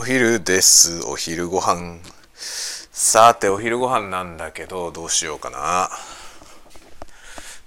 [0.00, 1.02] お昼です。
[1.04, 1.98] お昼ご飯。
[2.90, 5.90] さてお昼ご飯なんだけどどうしようかな。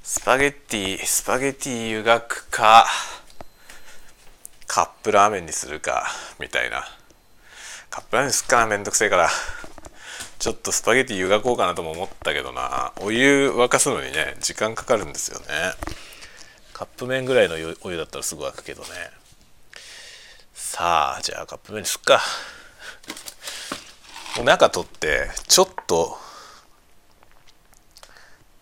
[0.02, 2.88] スパゲッティスパゲッティ湯がくか
[4.66, 6.08] カップラーメンにするか
[6.40, 6.84] みたいな。
[7.92, 9.30] カップラーメンすっかなめんどくせえから
[10.40, 12.94] ちょっとスパゲッティ湯がこうかなとも思ったけどな。
[13.02, 15.46] お湯沸かすのにね時間かかるんですよね。
[16.74, 17.54] カップ麺ぐらいの
[17.84, 18.88] お湯だったらすぐ沸くけどね。
[20.76, 22.20] さあじゃあカップ麺にすっか。
[24.38, 26.18] もう中取ってちょっと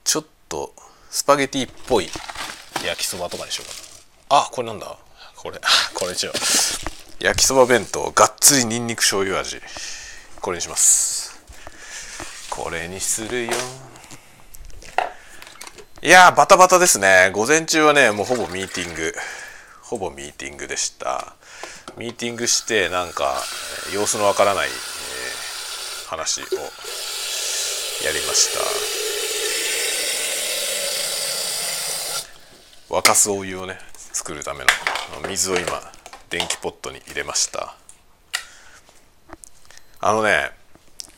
[0.04, 0.74] ちょっと
[1.10, 2.10] スパゲティっぽい
[2.86, 4.42] 焼きそばとかにしようかな。
[4.42, 4.98] あこれなんだ。
[5.38, 5.62] これ
[5.94, 6.34] これ違う。
[7.22, 9.62] 焼きそば弁当がっつりにんにく醤油味。
[10.42, 11.42] これにします。
[12.50, 13.54] これにするよ。
[16.02, 17.32] いやバタバタですね。
[17.34, 19.14] 午前中はねもうほぼミーティング。
[19.82, 21.36] ほぼミーティングでした。
[21.98, 23.36] ミーティングしてなんか
[23.94, 26.50] 様子のわからない、えー、話をや
[28.12, 28.54] りまし
[32.90, 32.96] た。
[32.96, 34.66] 沸かすお湯をね作るための
[35.30, 35.66] 水を今
[36.30, 37.76] 電気ポットに入れました。
[40.00, 40.52] あのね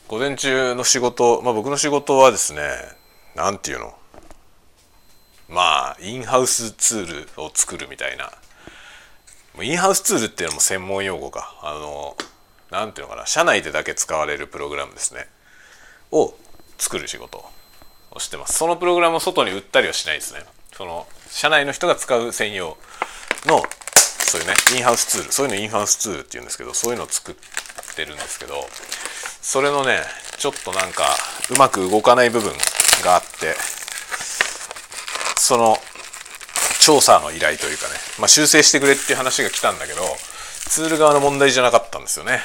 [0.06, 2.60] 午前中の仕事まあ僕の仕事はですね
[3.34, 3.94] 何て言うの？
[5.48, 8.30] まあインハウスツールを作るみたいな
[9.62, 12.16] インハウスツールっていうのも専門用語かあの
[12.70, 15.26] 何ていうのかな社内でだけ使われるプログラムですね。
[16.10, 16.34] を
[16.78, 17.44] 作る仕事
[18.10, 18.58] をしてます。
[18.58, 20.40] そのプログラムを外に売ったりはしないですね。
[20.72, 22.76] その社内の人が使う専用
[23.46, 23.62] の
[24.34, 27.34] そういうねインハウスツールそういうのインハウスツールっていうんですけどそういうのを作っ
[27.94, 28.54] てるんですけど
[29.40, 30.00] それのね
[30.38, 31.04] ちょっとなんか
[31.54, 32.52] うまく動かない部分
[33.04, 33.54] があって
[35.36, 35.76] その
[36.84, 40.02] 調査の依頼というかね、まあ、修正してくれっていう話が来たんだけど
[40.68, 42.40] ツール側の問題じゃなかったんですよね。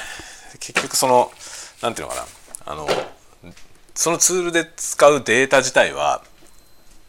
[0.60, 1.30] 結局その
[1.82, 2.26] 何ていうのか
[2.66, 2.72] な。
[2.72, 2.88] あの
[3.94, 6.22] そのツールで使うデータ自体は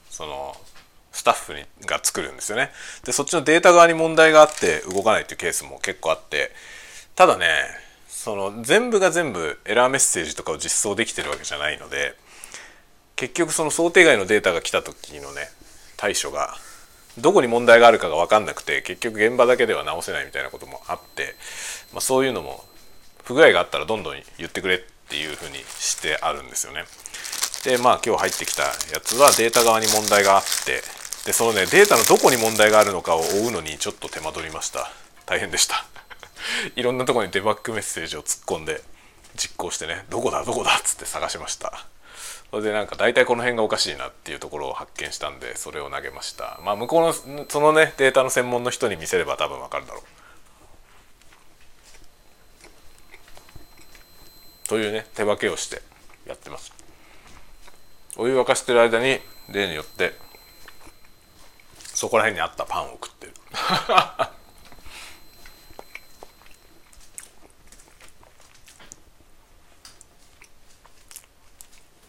[0.09, 0.57] その
[1.13, 2.72] スタッフにが作るんですよね。
[3.06, 6.51] でそっちのデータ側に問題があって動かないっていうケースも結構あって。
[7.16, 7.47] ただね
[8.07, 12.16] その全部が全部エラーメッセージとかを実装できてるわけじゃないので
[13.16, 15.50] 結局その想定外のデータが来た時のね
[15.97, 16.56] 対処が
[17.17, 21.35] どこに問題があるかが分かんなくて結局現場だけでは直せないみたいなこともあって、
[21.91, 22.63] まあ、そういうのも
[23.23, 24.79] 不具合があったらどんどん言ってくれっ
[25.09, 26.83] ていうふうにしてあるんですよね。
[27.63, 28.71] でまあ今日入ってきたや
[29.03, 30.81] つはデータ側に問題があって
[31.25, 34.89] でそのねデータのどこに問題があるのかを追うのにちょっと手間取りました。
[35.25, 35.85] 大変でした。
[36.75, 38.81] いろんなとこにデバッグメッセージを突っ込んで
[39.35, 41.85] 実行してねどこだどこだっつって探しました。
[42.51, 46.59] それでなんか大体この辺がおかしいなっていうところを発見したんでそれを投げました。
[46.63, 50.03] まあ向こうのそのねデータの専門の人に見せれば多分わかるだろう。
[54.67, 55.81] というね手分けをして
[56.28, 56.73] やってます。
[58.17, 59.19] お湯沸かしてる間に
[59.50, 60.13] 例によって
[61.78, 63.33] そこら辺にあったパンを食ってる。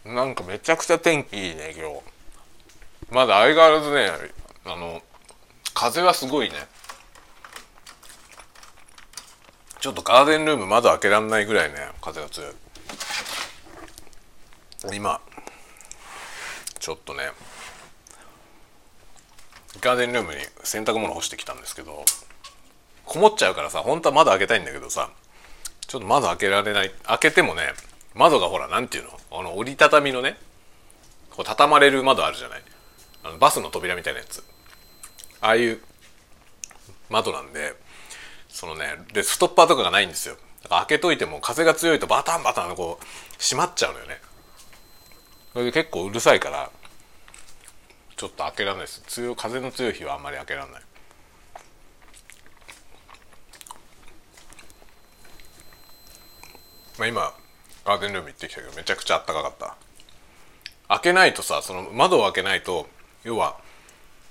[0.05, 2.01] なんかめちゃくちゃ天気いいね今日。
[3.11, 4.11] まだ相変わらずね
[4.65, 5.03] あの
[5.75, 6.57] 風はすごいね。
[9.81, 12.53] ちょっとガーデンルーム窓開けらんないぐらいね風が強い。
[14.93, 15.21] 今
[16.79, 17.31] ちょっとね
[19.81, 22.05] ガーデンルームに洗濯物干してきたんですけど
[23.05, 25.11] こもっちゃうからさ本当は窓開けたいんだけどさ
[25.87, 27.63] ちょっと窓開けられない開けてもね
[28.15, 29.11] 窓がほら何ていうの？
[29.33, 30.37] あの折りたたみのね
[31.31, 32.63] こう畳まれる窓あるじゃない？
[33.25, 34.45] あのバスの扉みたいなやつ。
[35.41, 35.81] ああいう
[37.09, 37.75] 窓なんで
[38.49, 40.37] そのねでストッパーとかがないんですよ。
[40.63, 43.05] だから開けといても風が強いとバタンバタンこう
[43.41, 44.21] 閉まっちゃうのよね。
[45.53, 46.71] それで結構うるさいから
[48.17, 49.03] ちょっと開けられないです。
[49.09, 50.83] 強風の強い日はあんまり開けられない。
[56.99, 57.35] まあ今
[57.85, 59.77] ガーデンルーム行ってきたけどめちゃくちゃあったかかった。
[60.89, 62.87] 開けないとさその窓を開けないと
[63.25, 63.57] 要は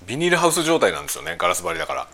[0.06, 1.36] ビニールハウス状態なんですよね。
[1.38, 2.08] ガラス張りだから。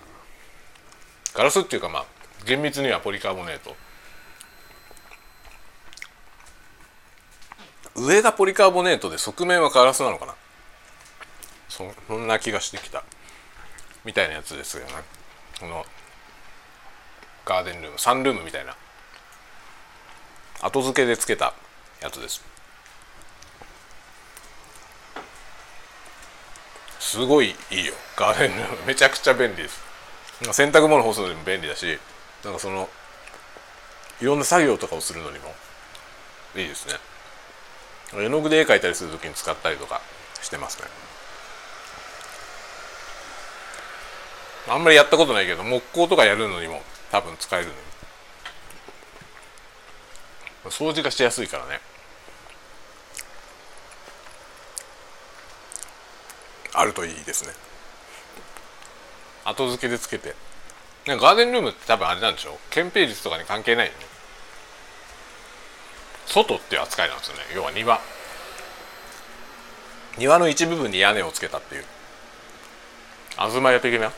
[1.34, 2.06] ガラスっていうかまあ
[2.46, 3.76] 厳密にはポリカーボネート。
[7.96, 10.34] 上がポリカーボネートで側面はガラスなのかな？
[11.68, 11.84] そ
[12.16, 13.04] んな気がしてきた。
[14.04, 14.92] みたいなやつですよね。
[15.60, 15.84] この
[17.44, 18.76] ガーデンルームサンルームみたいな。
[20.60, 21.54] 後付けでつけた
[22.02, 22.42] やつです。
[26.98, 27.94] すごいいいよ。
[28.16, 28.82] ガーデンルーム。
[28.86, 29.80] めちゃくちゃ便利です。
[30.52, 31.98] 洗濯物干すのにも便利だし
[32.44, 32.88] なんかその
[34.20, 35.54] いろんな作業とかをするのにも
[36.54, 36.94] いいですね。
[38.14, 40.00] 絵の具で絵描いたりする時に使ったりとか
[40.42, 40.88] してますね。
[44.68, 47.87] あんまりやったことないけど木工とかやるのにも多分使えるのに。
[50.70, 51.80] 掃除がしやすいからね。
[56.74, 57.52] あるといいですね。
[59.44, 60.34] 後付けでつけて。
[61.06, 62.54] ガーデンルームって多分あれなんでしょう。
[62.70, 63.98] 憲兵率とかに関係ないよね。
[66.26, 67.42] 外っていう扱いなんですよね。
[67.54, 67.98] 要は庭。
[70.18, 71.84] 庭の一部分に屋根をつけたっていう。
[73.30, 74.12] 東屋的な。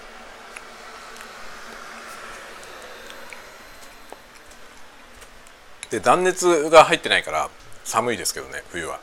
[5.91, 7.51] で断熱が入ってないから
[7.85, 9.01] 寒いですけどね冬は。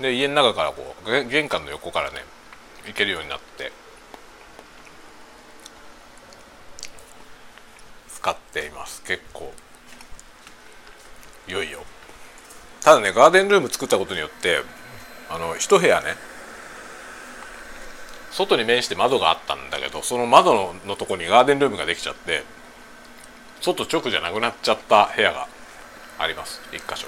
[0.00, 2.24] で家の中からこう玄関の横からね
[2.86, 3.70] 行けるようになって
[8.08, 9.02] 使っています。
[9.02, 9.52] 結構
[11.46, 11.84] いよいよ。
[12.80, 14.62] ただねガーデンルーム作ったことによって
[15.30, 16.16] あの一部屋ね
[18.32, 22.42] 外に面して窓があったんだけどその窓ののとこにガーデンルームができちゃって
[23.60, 25.46] 外直じゃなくなっちゃった部屋が
[26.18, 26.60] あります。
[26.72, 27.06] 一箇所。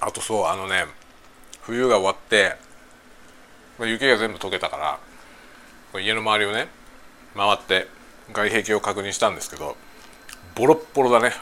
[0.00, 0.84] あとそうあのね
[1.62, 2.56] 冬が終わって
[3.80, 4.76] 雪が全部溶けたか
[5.92, 6.75] ら家の周りをね
[7.36, 7.88] 回って
[8.32, 9.76] 外壁を確認したんですけど
[10.54, 11.32] ボロッボロだね。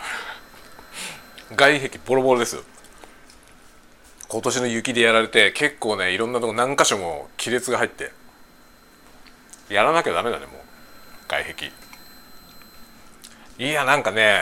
[1.55, 2.63] 外壁ボロボロです
[4.29, 8.11] 今年の雪でやられて結構ねいろんなとこ何箇所も亀裂が入って
[9.69, 10.57] やらなきゃダメだねもう。
[11.29, 11.73] 外壁。
[13.59, 14.41] いやなんかね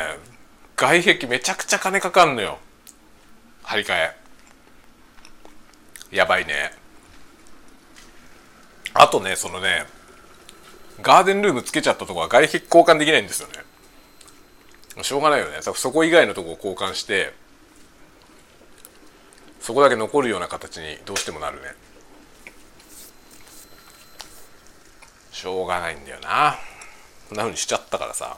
[0.76, 2.58] 外壁めちゃくちゃ金かかんのよ。
[3.62, 4.16] 張り替え。
[6.10, 6.72] やばいね。
[8.94, 9.86] あとねそのね
[11.02, 15.02] ガーデンルームつけちゃったとこは外壁交換できないんですよね。
[15.02, 15.58] しょうがないよね。
[15.62, 17.34] そこ以外のとこを交換して
[19.60, 21.74] そこだけ残るような形にどうしてもなるね。
[25.30, 26.56] しょうがないんだよな。
[27.28, 28.36] こんなふうにしちゃったからさ。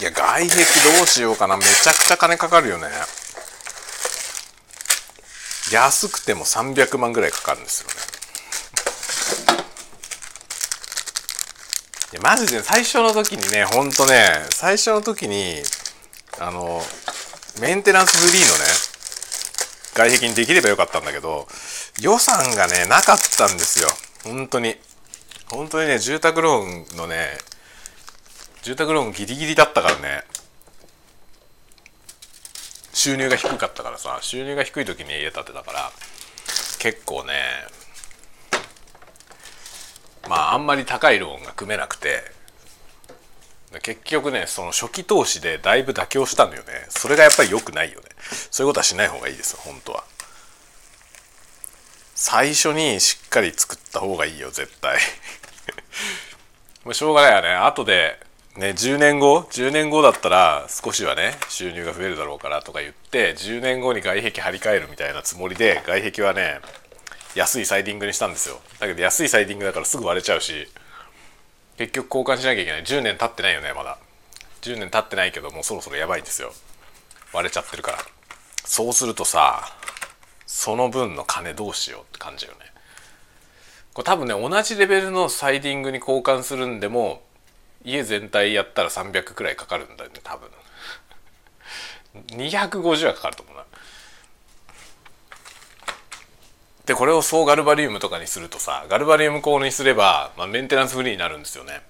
[0.00, 0.54] いや外壁ど
[1.02, 1.56] うしようかな。
[1.56, 2.86] めちゃくちゃ金かかるよね。
[5.72, 7.94] 安くても300万ぐらいかかるんですよね。
[12.12, 15.56] いやマジで最初の時にねほんとね最初の時に
[16.38, 16.80] あの
[17.60, 18.64] メンテナンスフリーのね
[19.94, 21.48] 外壁にできればよかったんだけど
[22.00, 23.88] 予算がねなかったんですよ。
[24.24, 24.76] 本当に。
[25.50, 27.38] 本当にね住宅ローンのね
[28.62, 30.24] 住宅ローンギリギリだったからね。
[32.92, 35.92] 収入が低かったからさ収入が低い時に家建てたから
[36.78, 37.32] 結構ね
[40.28, 42.36] まああんまり高いローンが組めなくて。
[43.82, 46.86] 結局ねその初期投資でだいぶ妥協したんだよね。
[46.88, 48.06] それがやっぱり良くないよね。
[48.50, 50.04] そういうことはしない方がいいですよ本当は。
[52.14, 54.98] 最初にしっかり作った方がいいよ絶対。
[56.84, 57.54] もうしょうがないよね。
[57.54, 58.18] 後で
[58.56, 66.60] ね、10年後？10年後だったら少しはね収入が増えるだろうからとか言って10年後に外壁張り替えるみたいなつもりで外壁はね
[67.36, 68.60] 安いサイディングにしたんですよ。
[68.80, 70.68] だけど安いサイディングだからすぐ割れちゃうし。
[71.76, 72.82] 結局交換しなきゃいけない。
[72.82, 73.98] 10年経ってないよねまだ。
[74.62, 76.52] 10年経ってないけどもうそろそろやばいんですよ。
[77.34, 77.98] 割れちゃってるから。
[78.64, 79.62] そうするとさ
[80.46, 82.58] その分の金どうしようって感じよね。
[83.92, 87.22] これ多分ね同じレベルのサイディングに交換するんでも
[87.84, 90.48] 家全体やったら300くらいかかるんだよね多分。
[92.28, 93.65] 250はかかると思うな。
[96.86, 101.82] でこれを総ガルバリウムとかにするとさガルバリウム鋼にすれば、まあ、メンテナンスフリーになるんですよね。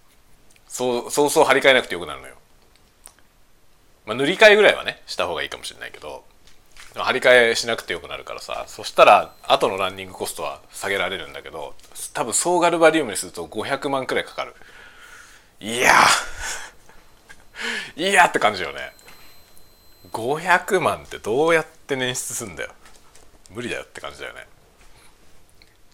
[0.67, 2.35] そうそうそう張り替えなくてよくなるのよ、
[4.05, 6.25] まあ、塗り替えぐらいはねした方がいいかもしれないけど
[6.95, 11.75] 張り替えしなくてよくなるからさそしたら後のランニングコストは下げられるんだけど
[12.13, 14.55] 多分総ガルバリウムにすると500万くらいかかる。
[15.61, 15.93] いや
[17.97, 18.93] いやって感じよね。
[20.13, 22.71] 500万ってどうやって捻出すんだよ。
[23.51, 24.47] 無理だよって感じだよね。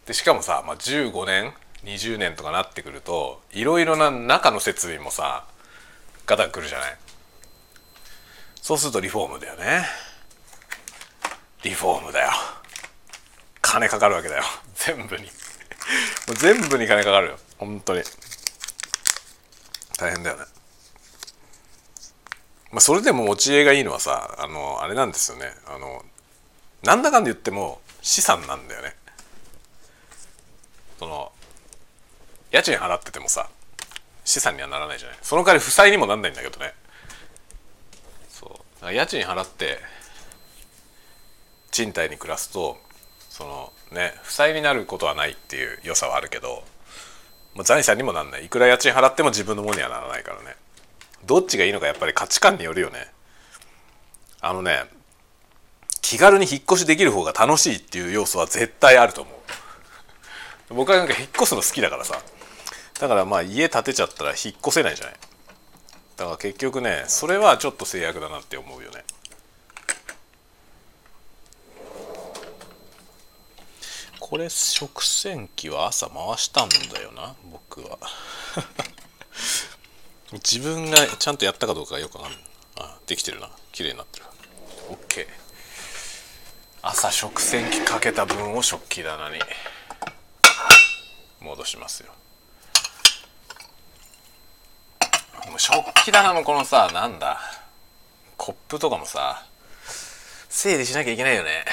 [0.06, 1.52] でしかもさ、まあ、15年
[1.84, 5.44] 20年とかなってくるといろいろな中の設備もさ
[6.26, 6.96] ガタがくるじゃない？
[8.60, 9.84] そうするとリフォームだよね。
[11.64, 12.30] リフォームだよ。
[13.60, 14.42] 金かかるわけだよ。
[14.74, 15.24] 全部に。
[15.24, 15.28] も
[16.32, 17.38] う全部に金かかるよ。
[17.58, 18.02] 本当に。
[19.98, 20.44] 大変だよね。
[22.70, 25.46] まあそれでも持ち家がいいのはさあのあれなんですよね。
[25.66, 26.04] あの
[26.84, 28.96] なんだかんだ言っても資産なんだよね
[30.98, 31.30] その
[32.52, 33.48] 家賃払っててもさ
[34.24, 35.18] 資産にはならないじゃない。
[35.22, 36.74] その代わり負債にもなんないんだけどね。
[38.28, 38.92] そう。
[38.92, 39.78] 家賃払って
[41.72, 42.78] 賃貸に暮らすと
[43.30, 46.62] そのね負債になることはないっていう良さはあるけど
[47.54, 48.44] もう財産にもなんない。
[48.44, 50.54] いくら家賃払っても自分のものにはならないからね。
[51.24, 53.10] どっちがいいのかやっぱり価値観によるよね。
[54.40, 54.84] あのね
[56.00, 59.30] 気軽に引っ越しできる方が楽しいっていう要素は絶対あると思
[60.70, 60.74] う。
[60.74, 62.20] 僕はなんか引っ越すの好きだからさ。
[63.02, 65.14] だからまあ家建てちゃったら引っ越せないじゃない。
[66.16, 69.02] だから結局ねそれはちょっと制約だなって思うよね。
[74.20, 77.98] これ食洗機は朝回したんだよな僕は。
[80.34, 82.44] 自分がちゃんとやったかどうかよくわかんない。
[82.76, 83.50] あできてるな。
[83.72, 84.26] 綺麗になってる。
[84.90, 85.26] OK
[86.82, 89.40] 朝食洗機かけた分を食器棚に
[91.40, 92.12] 戻しますよ。
[95.48, 97.40] もう食器棚のこのさなんだ
[98.36, 99.44] コップとかもさ
[100.48, 101.64] 整理しなきゃいけないよね。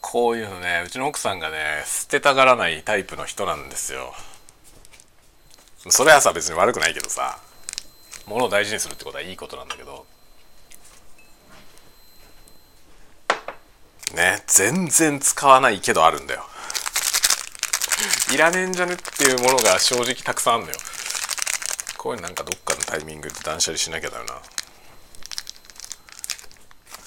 [0.00, 4.14] こういうのねうちの奥さんがね捨てたがらないタイプの人なんですよ。
[5.88, 7.38] それはさ別に悪くないけどさ
[8.26, 10.06] 物を大事にするってことはいいことなんだけど。
[14.14, 16.44] ね全然使わないけどあるんだよ。
[18.32, 20.76] いらねえんじゃねっていうものが正直たくさんあるのよ。
[22.00, 24.40] こういうなんかどっかのタイミングで断捨離しなきゃだよな。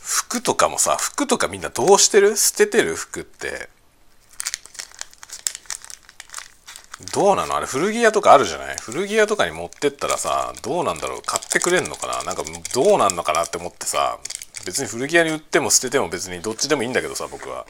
[0.03, 2.37] 服とかもさ服とかみんなどうしてる？
[2.37, 2.93] 捨ててる？
[2.93, 3.69] 服って。
[7.11, 7.55] どうなの？
[7.55, 8.75] あれ古着屋とかあるじゃない？
[8.77, 11.21] 古着屋とかに持ってったらさどうなんだろう？
[11.25, 12.21] 買ってくれんのかな？
[12.21, 12.43] なんか
[12.75, 14.19] どうなんのかなって思ってさ
[14.63, 17.65] 別に古着屋に売っても捨てても別にどっちでもいいんだけどさ僕は。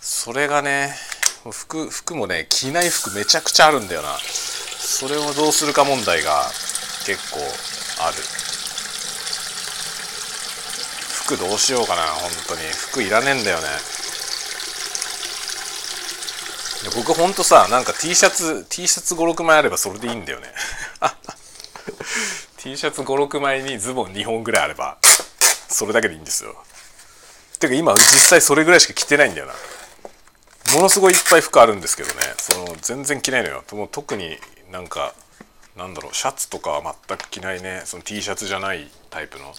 [0.00, 0.94] それがね
[1.50, 4.08] 服服もね着ない服めちゃくちゃあるんだよな。
[4.86, 6.44] それをどうするか問題が
[7.04, 7.40] 結構
[8.00, 8.16] ある。
[11.26, 12.60] 服どうしようかな本当に。
[12.70, 13.64] 服いらねえんだよね。
[16.94, 20.46] 僕ほんとさなんか T シャツ T シャツ56枚あればそれでいいんだよね。
[22.58, 24.98] T シャツ56枚にズボン2本ぐらいあれば
[25.68, 26.54] それだけでいいんですよ。
[27.58, 29.52] てか今実際それぐらいしか着てないんだよな。
[30.76, 32.20] ものすごいいっぱい服あるんですけどね。
[32.38, 33.64] その全然着ないのよ。
[33.72, 34.38] もう特に
[34.70, 35.14] なんか
[35.76, 37.82] なんだろうシャツとかは全く着ないね。
[37.84, 39.54] その T シャツじゃないタイプの。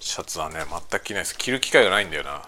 [0.00, 1.22] シャツはね全く着ない。
[1.22, 2.42] です着る機会がないんだよな、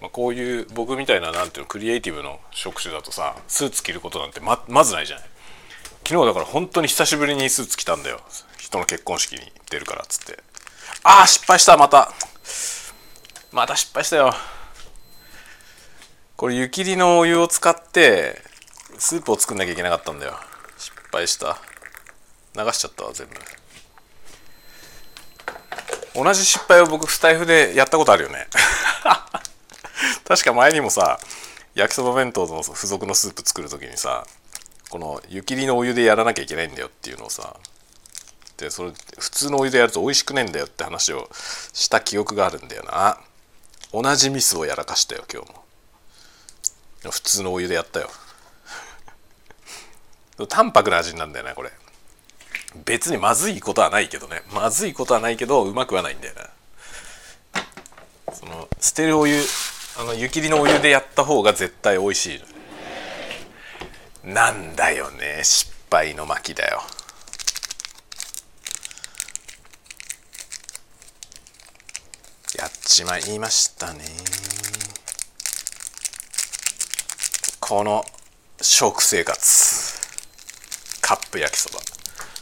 [0.00, 5.24] まあ、こういう僕みたいななんていうのクリエイティブの職種だとさスーツ着ることなんてままずないじゃない。
[6.08, 8.20] 昨日だから本当に久しぶりにスーツ着たんだよ。
[8.58, 10.42] 人の結婚式に出るからっつって。
[11.04, 12.10] ああ失敗したまた。
[13.52, 14.32] また失敗したよ。
[16.36, 18.40] これ湯切りのお湯を使って
[18.98, 20.38] スープを作んなきゃいけなかったんだよ。
[21.12, 21.58] 敗した。
[22.56, 23.34] 流しちゃったわ全部。
[26.14, 28.48] 同じ失敗を僕スタイフでやったことあるよね。
[30.26, 31.20] 確か前にもさ
[31.74, 34.26] 焼きそば弁当の付属のスープ作る時にさ
[34.90, 37.56] この湯切りのお湯でやらなきゃいけないんだよっていうのをさ
[38.58, 41.30] でそれ普通のお湯でやると美味しくねえんだよって話を
[41.72, 43.18] した記憶があるんだよな。
[43.92, 45.64] 同じミスをやらかしたよ今日も。
[47.10, 48.10] 普通のお湯でやったよ。
[50.46, 51.70] 淡白な味なんだよねこれ。
[52.84, 54.42] 別にまずいことはないけどね。
[54.52, 56.50] まずいことはないけどうまくはないんだよな。
[58.32, 59.42] その捨てるお湯
[59.98, 62.42] あの湯切りのお湯でやった方が絶対美味しい。
[64.24, 66.82] なんだよね失敗の巻だよ。
[72.58, 74.04] やっちまいましたね。
[77.60, 78.04] この
[78.60, 79.91] 食生活。
[81.02, 81.80] カップ焼きそば。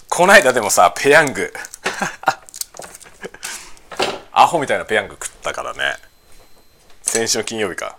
[0.08, 1.52] こないだでもさペヤング。
[4.30, 5.96] アホみたいなペヤング食ったからね。
[7.02, 7.98] 先週の金曜日か。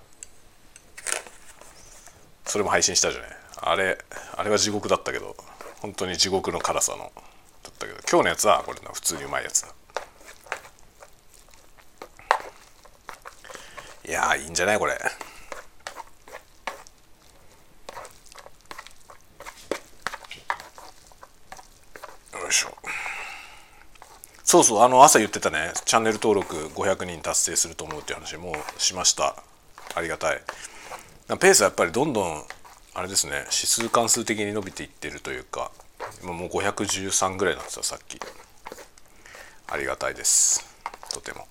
[2.46, 3.32] それも配信したじゃない。
[3.64, 3.98] あれ
[4.38, 5.36] あれは地獄だったけど。
[5.82, 7.12] 本当に地獄の辛さの。
[7.64, 9.68] だったけど今日のやつはこれ普通にうまいやつだ。
[14.08, 15.00] いやいいんじゃないこれよ
[22.50, 22.76] いしょ
[24.52, 25.72] そうそうあの朝言ってたね。
[25.86, 29.42] チャンネル登録500人達成すると思うっていう話もうしました。
[29.96, 30.42] ありがたい。
[31.40, 32.44] ペースはやっぱりどんどん
[32.94, 33.32] あれですね。
[33.44, 35.72] 指数関数的に伸びていってるというか
[36.22, 38.20] もう513ぐらいなんですよさっき。
[39.72, 40.66] ありがたいです。
[41.14, 41.48] とても。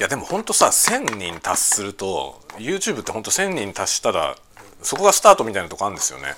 [0.00, 4.36] いやでもほんとさ1000人達すると YouTube ってほんと1000人達したら
[4.82, 6.34] そこがスタートみたいなとこあるんですよね。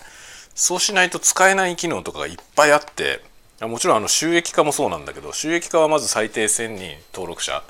[0.54, 7.62] そうしないと使えない機能とかがいっぱいあってもちろんあの収益化もそうなんだけど収益化はまず最低1000人登録者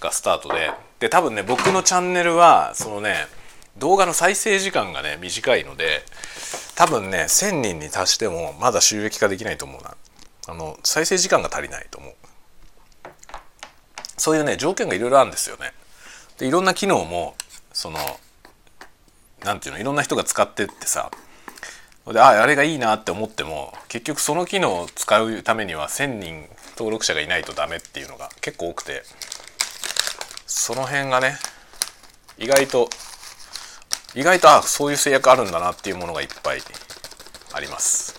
[0.00, 0.70] がスタートで
[1.00, 3.26] で多分ね僕のチャンネルはそのね
[3.78, 6.02] 動画の再生時間がね短いので
[6.74, 9.96] 多分ね1000人に達してもまだ収益化できないと思うな。
[10.48, 12.14] あの再生時間が足りないと思う。
[14.16, 15.72] そういうね条件がいろいろあるんですよね。
[16.38, 17.36] でいろんな機能も
[17.72, 17.98] その
[19.44, 21.10] 何ていうのいろんな人が使ってってさ
[22.12, 29.02] でああれがいいなって思っても結局その機能を使うためには1,000人登録者がいないとダメっていうのが結構多くて
[30.46, 31.36] その辺がね
[32.38, 32.88] 意外と
[34.14, 36.60] 意外とあそういう制約あるんだなっていうものがいっぱい
[37.52, 38.18] あります。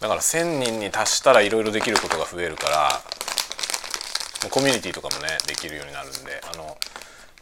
[0.00, 3.00] だから1,000人に達したらいろいろできることが増えるから
[4.50, 6.76] コミュニティとかもねできるようになるんであの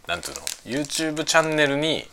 [0.06, 0.42] なんていうの
[0.82, 2.06] ？YouTube チャンネルに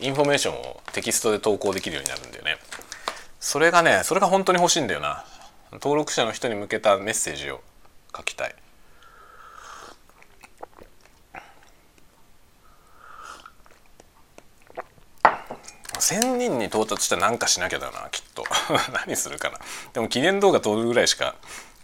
[0.00, 2.58] インフォメーションをテキストで投稿できるようになるんだよね。
[3.40, 5.24] それがねそれが本当に欲しいんだよな。
[5.72, 7.60] 登録者の人に向けたメッセージを
[8.16, 8.54] 書きたい。
[15.94, 18.44] 1,000人に到達したら何かしなきゃだなきっと。
[19.06, 19.58] 何するかな。
[19.92, 21.34] でも記念動画撮るぐらいしか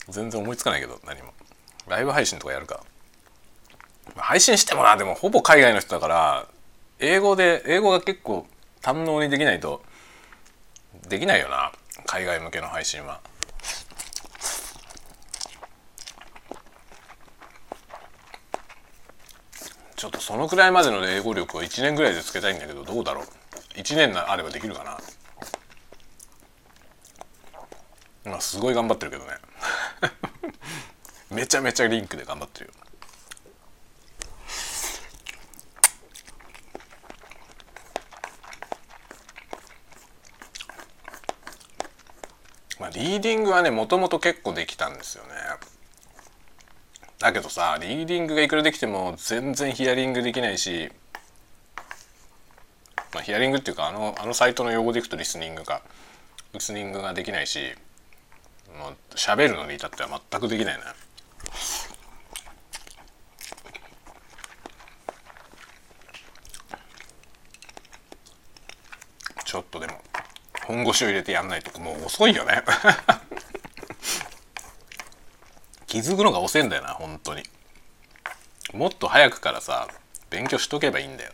[0.08, 1.32] 全然思いつかないけど何も。
[1.86, 2.80] ライブ配信とかやるか。
[4.16, 6.46] 配信してもなでもほぼ海外の人だから
[7.00, 8.46] 英語で英語が結構
[8.82, 9.82] 堪能にできないと
[11.08, 11.72] できないよな
[12.06, 13.20] 海外向けの配信は。
[19.96, 23.24] ちょっとそのくらいまでの英語力を1年ぐらいでつけたいんだけどどうだろう。
[23.78, 24.98] 1年あればできるかな。
[28.24, 29.32] 今すごい頑張ってるけどね。
[31.30, 32.89] めちゃめちゃリンクで頑張ってるよ。
[43.00, 45.30] リーディングはねもともと結構できたんですよね。
[47.18, 50.90] だけどさリーディングがいくらできても全然ヒアリングできないし
[53.14, 55.80] まあヒアリングっていうかあのあのサイトの用語でいくとリスニングが
[56.52, 57.60] リスニングができないし
[58.78, 60.82] もう喋るのに至っては全くできないね。
[69.46, 69.86] ちょっとで
[70.70, 72.62] 本腰を入れてやんないともう遅いよね。
[75.88, 77.42] 気づくのが遅いんだよな本当に。
[78.72, 79.88] もっと早くからさ
[80.30, 81.32] 勉強しとけばいいんだよ。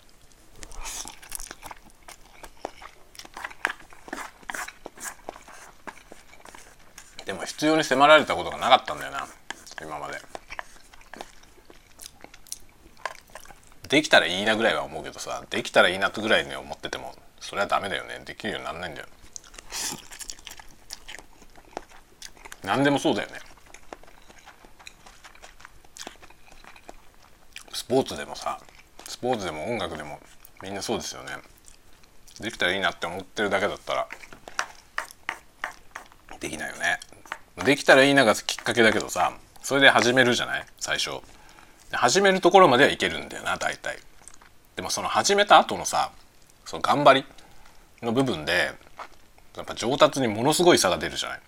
[7.27, 9.29] でも必要に迫られたことがなかったんだよな
[9.83, 10.19] 今まで。
[13.89, 18.23] できたらいいなぐらいは思うけどさできたらいいなとぐらいに思っててもそれはダメだよね。
[18.25, 19.09] できるようになんないんだよ。
[22.67, 23.35] 何でもそうだよね。
[27.73, 28.59] スポーツでもさ
[29.07, 30.19] スポーツでも音楽でも
[30.61, 31.37] みんなそうですよね。
[32.41, 34.09] できたらいいなって思ってるだけだったら
[36.41, 36.99] できないよね。
[37.65, 40.67] できたらいいながきっかけだけどさそれで始めるじゃない？
[40.81, 41.21] 最初。
[41.93, 43.99] 始めるところまではいけるんだよな大体。
[44.75, 46.11] でもその始めた後のさ
[46.65, 47.27] その頑張り
[48.03, 48.73] の部分で
[49.57, 51.41] やっぱ上達にものすごい差が出るじゃない？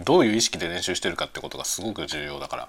[0.00, 2.68] どういう意識で練習してるかってことがすごく重要だから。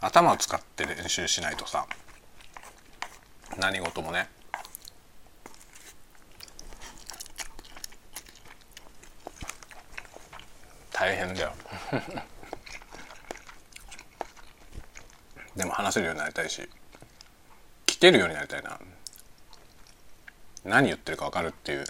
[0.00, 1.84] 頭を使って練習しないとさ
[3.58, 4.28] 何事もね。
[10.92, 11.52] 大変だよ。
[15.56, 16.68] でも話せるようになりたいし。
[17.98, 18.78] 聞けるようになりたいな。
[20.64, 21.84] 何言ってるか分かるっていう。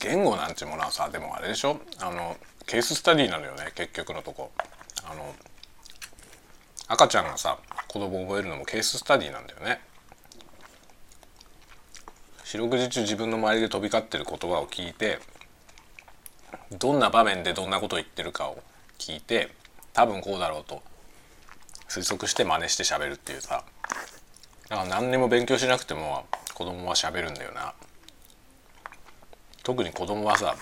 [0.00, 1.80] 言語なんてものはさでもあれでしょ？
[2.00, 2.36] あの
[2.66, 4.50] ケーススタディなのよね結局のとこ。
[5.08, 5.32] あの
[6.88, 7.56] 赤ちゃんがさ
[7.96, 9.80] 子供を覚えるのもケーススタディなんだよね。
[12.44, 15.18] 四六時中自分の周りで飛び交ってる言葉を聞いて
[16.78, 18.62] どんな場面でどんなことを言ってるかを
[18.98, 19.50] 聞いて
[19.94, 20.82] 多分こうだろうと
[21.88, 23.64] 推測して真似して喋るっていうさ。
[24.68, 27.72] だから何にも勉強しなくても子供は喋るんだよな。
[29.62, 30.54] 特に子供はさ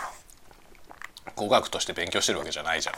[1.34, 2.94] 語学として勉強してるわけじゃないじゃん。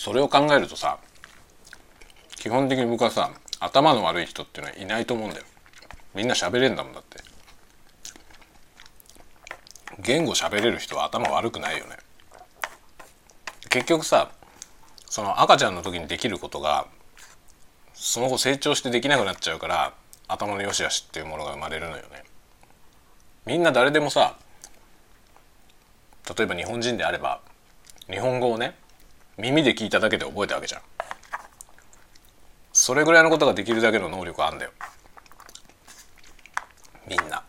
[0.00, 0.98] それを考えるとさ
[2.36, 5.44] 基本的に僕はさ頭の悪い人っていうのはいないと思うんだよ。
[6.14, 7.18] みんな喋れんだもんだって。
[9.98, 11.98] 言語喋れる人は頭悪くないよね。
[13.68, 14.30] 結局さ
[15.04, 16.86] その赤ちゃんの時にできることが
[17.92, 19.92] その後成長してできなくなっちゃうから
[20.28, 22.24] 頭の良し悪しっていうものが生まれるのよね。
[23.44, 24.38] みんな誰でもさ
[26.34, 27.42] 例えば日本人であれば
[28.08, 28.79] 日本語をね
[29.40, 30.82] 耳で聞いただけで覚えたわけじゃん。
[32.72, 34.70] それぐらいのことができるだけの能力あんだよ。
[37.08, 37.42] みんな。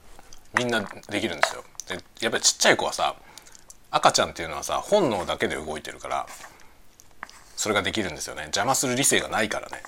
[0.58, 1.64] みんなできるんですよ。
[1.88, 3.16] でやっぱりちっちゃい子はさ
[3.92, 6.26] 赤ちゃんっていうのはさ本能だけで動いてるから
[7.56, 8.44] それができるんですよね。
[8.44, 9.84] 邪魔する理性がないからね。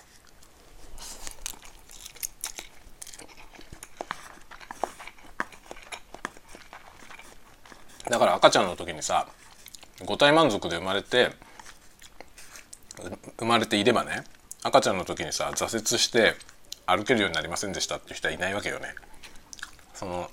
[8.09, 9.27] だから赤ちゃんの時にさ
[10.05, 11.31] 五体満足で生まれて
[13.37, 14.23] 生まれていればね
[14.63, 16.35] 赤ちゃんの時にさ挫折して
[16.85, 18.93] 歩けるようになりませんでしたっていう人はいないわけよね。
[19.93, 20.29] その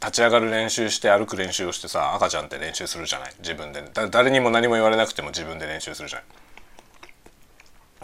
[0.00, 3.34] 立ち上がる練習して歩く練習をしてさ赤ちゃんって練習するじゃない？
[3.40, 3.82] 自分で。
[4.10, 6.24] 誰にも何も言われなくても自分で練習するじゃな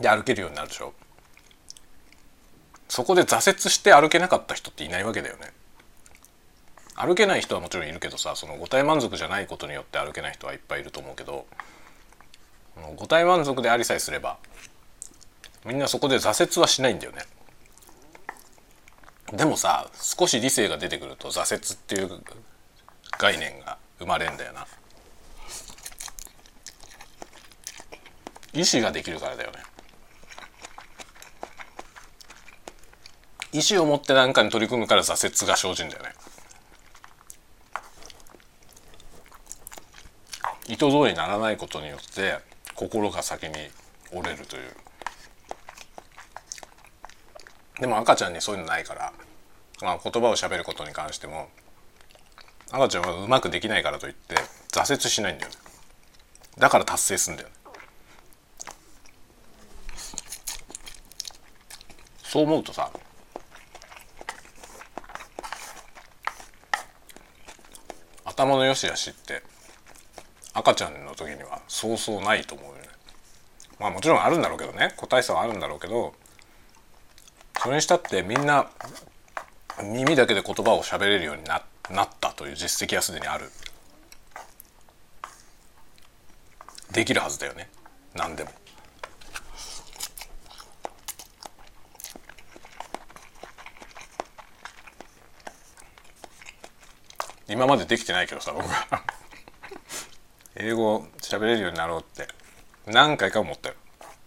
[0.01, 0.93] いで歩けるようになるでしょ？
[2.89, 5.53] そこで挫折して歩けなかった人っていないわけだよね。
[6.97, 11.47] 歩けない人はもちろんいるけどさその五体満足じゃないことによって歩けない人はいっぱいいると思うけど
[12.97, 14.39] 五体満足でありさえすれば
[15.65, 17.23] みんなそこで挫折はしないんだよね。
[19.33, 22.23] でもさ少し理性が出てくると挫折っていう
[23.19, 24.67] 概念が生まれんだよな。
[28.53, 29.59] 意志ができるからだよね。
[33.53, 36.11] 意志を持って何かに取り組むから挫折が生じんだよね。
[40.67, 42.39] 意図通りにならないことによって
[42.85, 43.55] 心が先に
[44.13, 44.63] 折れるという。
[47.81, 49.13] でも赤ちゃんにそういうのないから、
[49.81, 51.49] まあ、言葉を喋ることに関しても
[52.71, 54.37] 赤ちゃんはうまくできないからといって
[54.71, 55.57] 挫折しないんだよね。
[56.59, 57.55] だから達成するんだよね。
[62.23, 62.91] そう思うとさ
[68.25, 69.43] 頭の良し悪しって
[70.55, 72.89] 赤ちゃんの時にはそうそうないと思うよね。
[73.81, 74.95] まあもちろんあるんだろうけどね。
[74.97, 76.15] 個体差はあるんだろうけど
[77.61, 78.71] それにしたってみんな
[79.83, 83.51] 耳だけで言葉を喋れるようにななったという実績はすでにある。
[86.93, 87.69] できるはずだよね。
[88.15, 88.51] 何でも。
[97.49, 99.03] 今までできてないけどさ僕は。
[100.57, 102.29] 英語喋れるようになろうって。
[102.87, 103.75] 何回か思ったよ。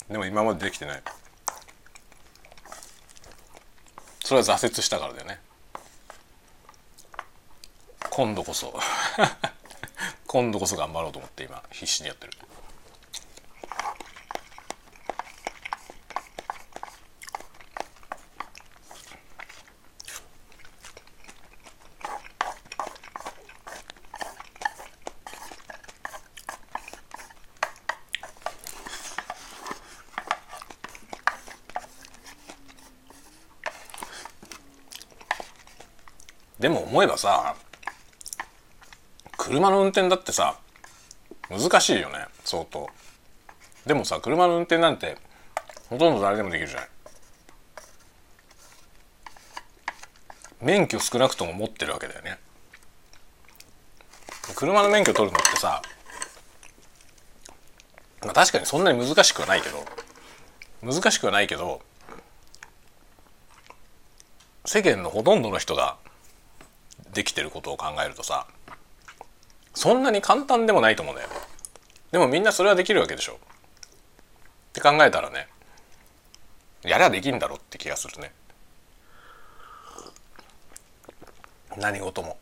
[0.10, 1.02] でも今までできてない。
[4.24, 5.40] それは挫折したからだよね。
[8.10, 8.74] 今度こそ。
[10.28, 12.34] 今度こそ頑張ろうと思って今必死にやってる。
[36.60, 37.56] でも思えばさ
[39.38, 40.58] 車の運転だってさ
[41.50, 42.90] 難しいよね相当。
[43.86, 45.18] でもさ車の運転なんて
[45.90, 46.90] ほとんど誰でもできるじゃない
[50.60, 52.40] 免許少なくとも持ってるわけだよね。
[54.56, 55.82] 車の免許取るのってさ
[58.24, 59.86] まあ確かにそんなに難しくはないけど
[60.82, 61.82] 難しくはないけど
[64.66, 65.98] 世間のほとんどの人が
[67.18, 68.46] できてることを考えるとさ
[69.74, 71.30] そんなに簡単でもないと思うんだよ
[72.12, 73.34] でもみんなそれはできるわけでしょ。
[73.34, 73.38] っ
[74.74, 75.48] て考えたらね
[76.84, 78.32] やりゃできんだろうって気がするね。
[81.76, 82.38] 何事も。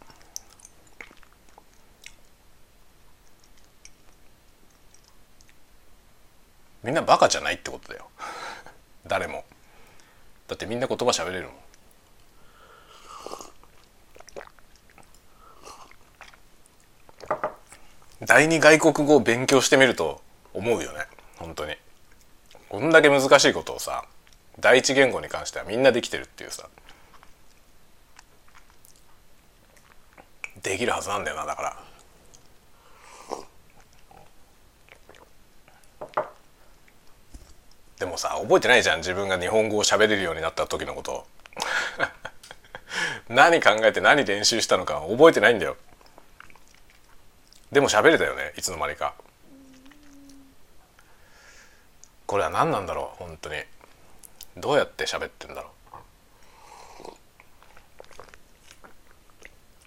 [6.83, 8.09] みんなバカじゃないってことだよ。
[9.07, 9.45] 誰も。
[10.47, 11.64] だってみんな言葉喋れるもん。
[18.21, 20.21] 第二外国語を勉強してみると
[20.53, 20.99] 思うよね。
[21.37, 21.75] 本当に。
[22.69, 24.05] こんだけ難しいことをさ
[24.59, 26.67] 第一言語に関してはみんなできてるっていうさ
[30.63, 31.77] できるはずなんだよなだから。
[37.99, 41.25] でもさ覚えてないじゃん自分が日本語を喋れるようになった時のこと。
[43.29, 45.75] 何考えて何練習したのか覚えてないんだよ。
[47.75, 49.15] でも喋れたよねいつの間にか。
[52.25, 53.55] これは何なんだろう本当に。
[54.55, 55.71] どうやって喋ってんだろ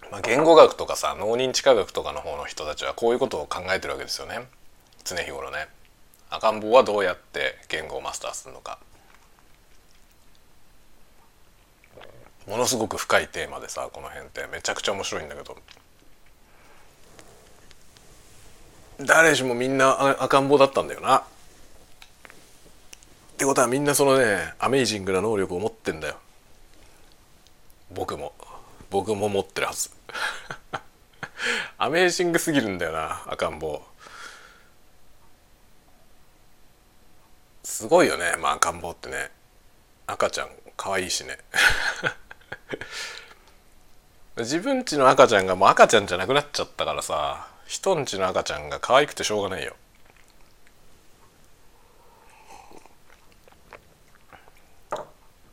[0.03, 4.46] う、まあ、言語学とかさ脳認知科学とかの方の人たちはこういうことを考えてるわけですよね。
[5.05, 5.68] 常日頃ね。
[6.29, 8.79] 赤ん坊はどうやって言語をマスターするのか。
[12.46, 14.46] ものすごく深いテーマでさこの辺って。
[14.53, 15.57] めちゃくちゃ面白いんだけど。
[19.01, 21.19] 誰しもみんな赤ん坊だったんだよな。
[21.19, 21.23] っ
[23.37, 26.17] てことはみんなそのねアメイジングな能力を持ってんだよ。
[27.93, 28.33] 僕も
[28.91, 29.91] 僕も持ってるはず。
[31.79, 33.83] アメージングすぎるんだよな赤ん坊。
[37.69, 39.31] すごいよねまあ赤ん坊ってね
[40.07, 41.39] 赤ちゃん可愛いしね
[44.39, 49.77] 自分ちの赤ちゃんがもう赤ちゃんじゃなくなっちゃったからさ人んちの赤ちゃんが可愛くてしょうがないよ。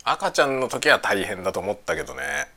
[0.02, 2.48] 赤ちゃんの時は大変だと思ったけどね。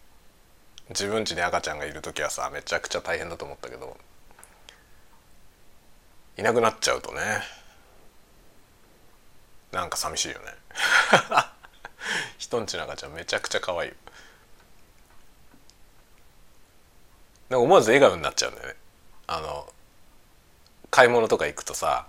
[0.88, 3.96] 自分家に赤ちゃんがいる時はさめちゃくちゃ大変だと思ったけど
[6.38, 7.20] いなくなっちゃうとね
[9.72, 10.46] なんか寂しいよね。
[12.40, 13.92] 人んちの赤ちゃんめちゃくちゃ可愛い
[17.50, 18.89] なんか思わず笑顔になっちゃうんだよね。
[19.32, 19.68] あの
[20.90, 22.08] 買い物とか行くとさ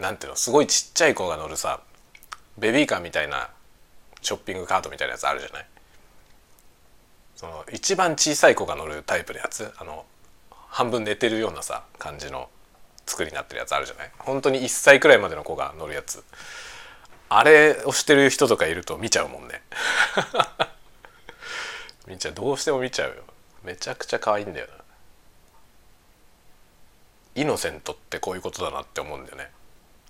[0.00, 1.80] なんていうのすごいちっちゃい子が乗るさ
[2.58, 3.50] ベビーカーみたいな
[4.20, 5.66] ショッピングカートみたいなやつあるじゃない？
[7.36, 10.04] その一番小さい子が乗るタイプのやつあの
[10.50, 12.48] 半分寝てるようなさ感じの
[13.06, 14.10] 作りになってるやつあるじゃない？
[14.18, 16.24] 本当に1歳くらいまでの子が乗るやつ。
[17.28, 19.62] あれをしてる人とかいると見ちゃうもんね。
[22.08, 22.34] 見ちゃう。
[22.34, 23.22] どうしても見ちゃうよ。
[23.62, 24.72] めちゃくちゃ可愛いんだよな。
[27.34, 29.50] イノセントってこういうことだなって思うんだよね。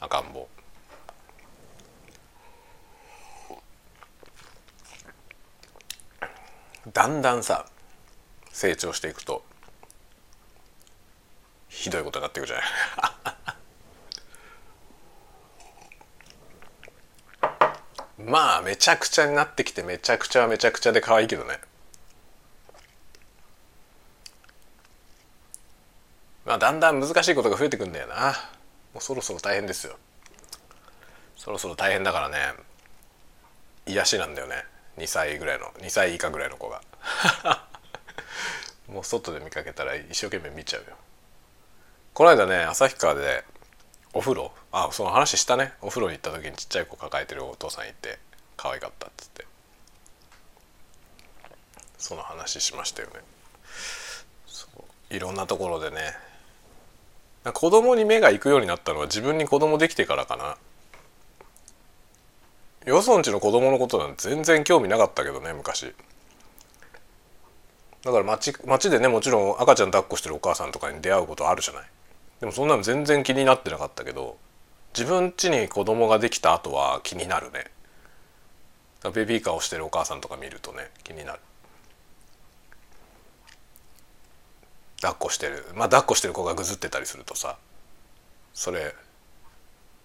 [0.00, 0.48] 赤ん坊。
[6.92, 7.66] だんだんさ
[8.52, 9.44] 成長していくと
[11.68, 12.64] ひどいことになっていくじゃない。
[18.24, 21.60] まあめちゃくちゃになってきてめちゃくちゃはめちゃくちゃで可愛いけどね。
[26.44, 28.34] まあ、だんだん難しいことが増えてくんだよな。
[28.92, 29.96] もうそろそろ大変ですよ。
[31.36, 32.36] そろそろ大変だからね。
[33.86, 34.64] 癒しなんだよね。
[34.98, 36.82] 2歳ぐらいの2歳以下ぐらいの子が。
[38.88, 40.96] もう外で見かけたら一生懸命見ちゃうよ。
[42.12, 43.44] この間ね旭川で
[44.12, 45.74] お風呂あその話したね。
[45.80, 48.18] お風呂に行った時にちっちゃい子抱えてるお父さんいて
[48.56, 49.46] 可愛かったっつって。
[51.98, 53.20] その話しましたよね。
[55.10, 56.14] いろんなところでね
[57.44, 60.56] 子供に目が行くようになったのは自分に子供できてからかな。
[62.86, 65.94] よそんちの子供のことなんて全然興味なかったけどね昔。
[68.02, 71.84] だから街街でねもちろん赤ちゃん抱っこしてるお母さんとかに出会うことあるじゃない。
[72.40, 74.36] でもそんなの全然気になってなかったけど
[74.96, 77.64] 自分家に子供ができた後は気になるね。
[79.14, 81.40] ベビーカーをしてるお母さんとか見るとね気になる。
[85.00, 85.64] 抱っこしてる。
[85.74, 87.56] まあ抱っこしてる子がぐずってたりするとさ
[88.52, 88.94] それ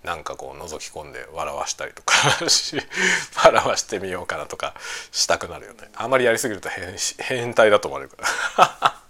[0.04, 2.16] なんかこう覗き込んで笑わしたりとか
[3.44, 4.76] 笑わしてみようかなとか
[5.12, 5.90] したくなるよね。
[5.96, 8.24] あんまりやりすぎると変変態だと思われるか
[8.58, 9.02] ら。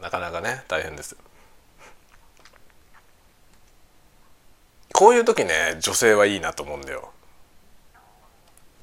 [0.00, 1.18] なかなかね大変ですよ。
[4.94, 7.12] こういう時ね女性はいいなと思うんだよ。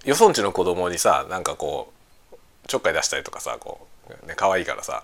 [0.03, 1.91] よそんちの子供にさなんかこ
[2.31, 3.94] うちょっかい出したりとかさこう
[4.27, 5.03] ね可愛いからさ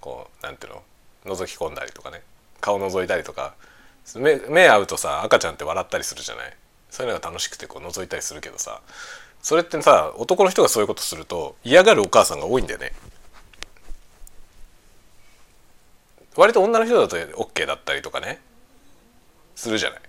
[0.00, 0.82] こうなんていうの？
[1.34, 2.22] 覗き込んだりとかね。
[2.60, 3.54] 顔覗いたりとか。
[4.16, 6.52] 目目合うとさ赤ちゃんって笑ったりするじゃない？
[6.90, 8.80] そういうのが楽しくてこう覗いたりするけどさ。
[9.42, 12.92] それってさ男の人がそういうことすると嫌がるお母さんが多いんだよね。
[16.36, 18.40] 割と女の人だと OK だったりとかね。
[19.54, 20.00] するじゃない？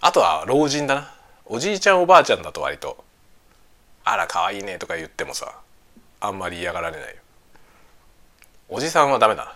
[0.00, 1.14] あとは老人だな。
[1.44, 3.04] おじいちゃんおばあちゃんだと割と
[4.06, 5.58] 「あら可愛いね」とか言ってもさ
[6.20, 7.16] あんまり嫌がられないよ。
[8.68, 9.54] おじさんはダメだ。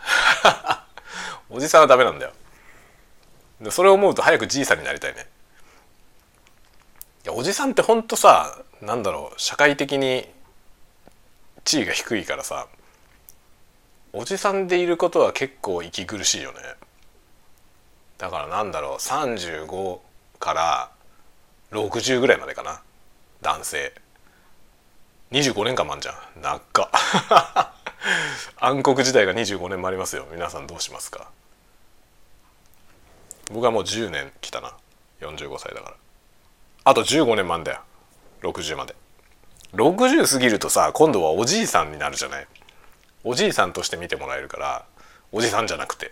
[1.48, 2.32] おじさんはダメなんだよ。
[3.60, 5.26] でそれを思うと早くじいさんになりたいね。
[7.24, 10.28] いやおじさんってほんとさなんだろう社会的に
[11.64, 12.66] 地位が低いからさ
[14.12, 16.60] おじさんでいることは結構息苦しいよね。
[18.18, 20.00] だからなんだろう35
[20.38, 20.90] から
[21.70, 22.82] 60ぐらいまでかな。
[23.42, 23.92] 男性。
[25.32, 26.14] 25年間もあんじゃん。
[26.42, 26.60] 長っ。
[28.58, 30.26] 暗黒時代が25年もありますよ。
[30.32, 31.30] 皆さんどうしますか？
[33.52, 34.76] 僕はもう10年来たな。
[35.20, 35.96] 45歳だから。
[36.84, 37.80] あと15年もあんだよ。
[38.42, 38.96] 60まで。
[39.74, 42.46] 60過ぎるとさ今度はおじいさんになるじゃない？
[43.22, 44.84] おじいさんとして見てもらえるから
[45.30, 46.10] おじさんじゃなくて。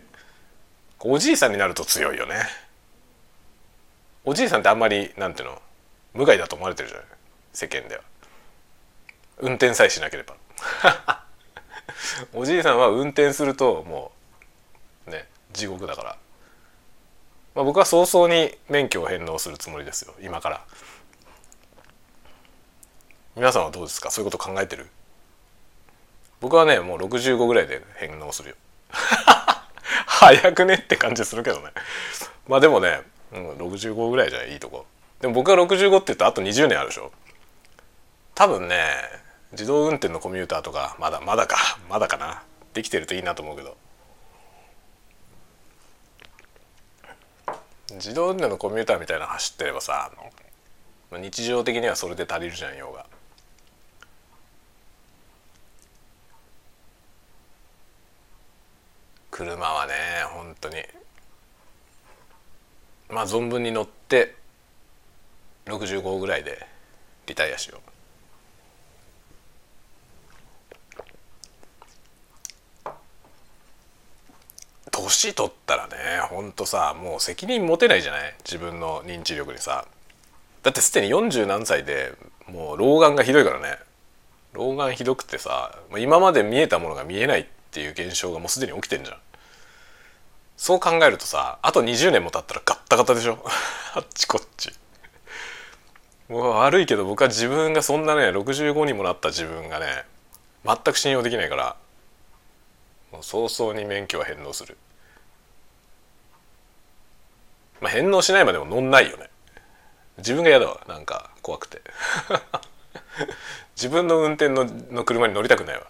[1.01, 2.47] おじいさんになると強いよね。
[4.25, 5.61] おじいさんってあんまりなんていうの？
[6.15, 7.07] 無害だと思われてるじゃない？
[7.53, 8.03] 世間では。
[9.41, 10.35] 運転さえしなければ。
[12.35, 14.13] おじいさんは運転するとも
[15.07, 16.17] うね地獄だから、
[17.55, 20.65] まあ、僕は早々に免許を返納するつもりですよ今から。
[23.37, 24.11] 皆さんはどうですか？
[24.11, 24.89] そういうこと考えてる？
[26.41, 28.57] 僕はねもう65ぐらいで返納するよ。
[30.07, 31.71] 早くねって感じするけどね。
[32.49, 34.87] まあでもね、うん、65ぐらいじゃいいとこ。
[35.21, 37.13] でも僕が65って言うとあと20年あるでしょ。
[38.35, 38.77] 多分ね
[39.53, 41.57] 自動運転のコミューターとかまだまだか
[41.89, 42.43] まだかな
[42.75, 43.77] できてるといいなと思うけど
[47.93, 50.11] 自動運転のコミューターみたいなの走ってればさ
[51.11, 53.07] 日常的にはそれで足りるじゃん用が。
[59.31, 59.95] 車はね
[60.33, 60.83] 本当に
[63.09, 64.35] まあ存分に乗って
[65.67, 66.67] 65ぐらいで
[67.27, 67.98] リタイアしよう。
[75.09, 75.95] 年取ったらね
[76.29, 78.35] ほんとさもう責任持てないじゃない？
[78.45, 79.87] 自分の認知力にさ。
[80.63, 82.13] だってすでに40何歳で
[82.47, 83.79] もう老眼がひどいからね。
[84.53, 89.17] 老眼ひどくてさ今まで見えたものが見えないっていう現象がもうすでに起きてんじゃん。
[90.57, 93.39] そう考えるとさあと20年も経ったらガッタガタでしょ？
[93.95, 94.73] あっちこっち。
[96.29, 100.05] もう悪いけど僕は自分がそんなね65にもなった自分がね
[100.67, 101.77] 全く信用できないから
[103.13, 104.77] もう早々に免許は返納する。
[107.81, 109.29] まあ、返納しないまでも乗んないよね。
[110.19, 110.81] 自分が嫌だわ。
[110.89, 111.81] なんか怖くて。
[113.77, 115.87] 自分の運転のの車に乗りたくないわ。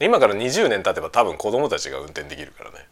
[0.00, 2.86] 今から20年経てば多分子供たちが運転できるからね。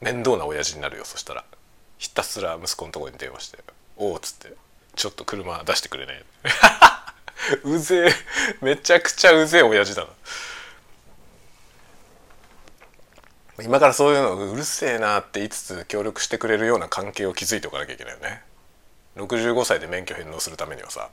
[0.00, 1.04] 面倒な親父になるよ。
[1.04, 1.44] そしたら。
[1.98, 3.58] ひたすら息子のとこに電話して
[3.96, 4.52] 「おお」っつって
[4.96, 6.24] 「ちょっと車出してくれね。
[6.42, 6.48] え
[7.62, 8.14] 」うぜえ。
[8.60, 10.08] めちゃくちゃうぜえ親父だな。
[13.60, 18.42] 今からそういうのうるせえなって言いつつ協力してくれるような関係を築いておかなきゃいけないよね。
[19.16, 21.10] 65歳で免許返納するためにはさ。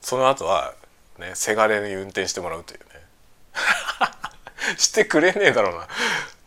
[0.00, 0.74] その後は
[1.18, 2.86] ねせがれに運転してもらうというね。
[4.78, 5.78] してくれねえだろう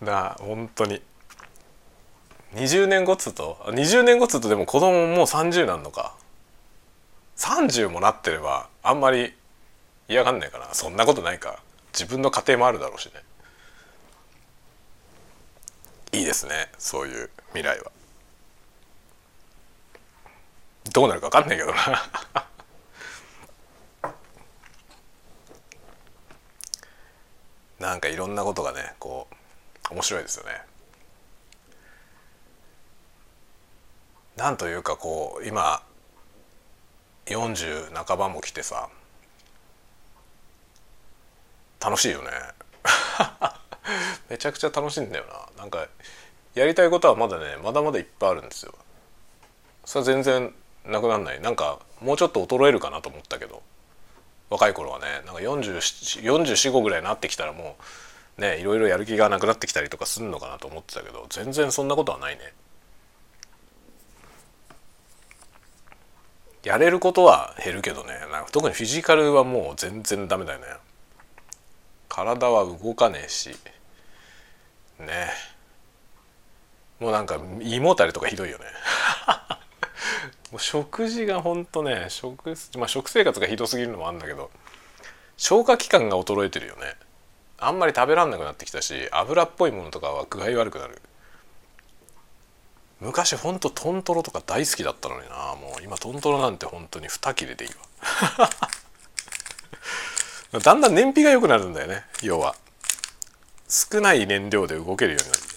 [0.05, 0.13] な。
[0.13, 1.01] なあ本当に。
[2.53, 6.15] 20年後っつうと20年後っつうとでも子供もう30なんのか。
[7.37, 9.33] 30もなってればあんまり
[10.07, 10.73] 嫌がんないかな。
[10.73, 11.59] そんなことないか。
[11.93, 13.23] 自分の家庭もあるだろうしね。
[16.13, 17.91] いいですねそういう未来は。
[20.93, 21.75] どうなるか分かんないけどな。
[27.79, 29.27] なんかいろんなことがねこ
[29.89, 30.61] う面白いですよね。
[34.35, 35.81] なんというかこう今
[37.25, 38.89] 40半ばも来てさ
[41.79, 42.29] 楽しいよね。
[44.29, 45.50] めちゃくちゃ楽しいんだよな。
[45.61, 45.87] なんか
[46.55, 48.73] やりたいことはまだねまだまだいっぱいあるんですよ。
[49.85, 50.53] それは全然
[50.85, 51.39] なくなんない。
[51.39, 53.61] なんかもうちょっと衰えるかなと思ったけど。
[54.49, 55.05] 若い頃はね。
[55.25, 57.77] なんか4445ぐらいになってきたらも
[58.37, 62.53] うねいろいろやる気がなくなってきたりとかすんのかなと思ってたけど全然そんなことはないね。
[66.63, 68.09] やれることは減るけどね。
[68.31, 70.65] なんか特にフィジカルはもう全然ダメだよね。
[72.09, 73.49] 体は動かねえし。
[74.99, 75.07] ね。
[75.07, 75.50] え
[77.01, 78.65] もうなんか胃もたれとかひどいよね。
[80.53, 84.51] もう食事がほんとね食,、まあ、食生活がひどすぎるのもあるんだけど
[85.35, 86.95] 消化器官が衰えてるよね。
[87.57, 91.01] あんまり食べらんなくなってきたし油っぽいものとかは具合悪くなる。
[92.99, 95.55] 昔ほんとトントロとか大好きだったのにな。
[95.55, 97.71] もう今トントロなんて本当に2切れでいい
[98.37, 98.49] わ。
[100.61, 102.55] だんだん燃費が良くなるんだよね要は。
[103.67, 105.50] 少ない燃料で動けるようになる。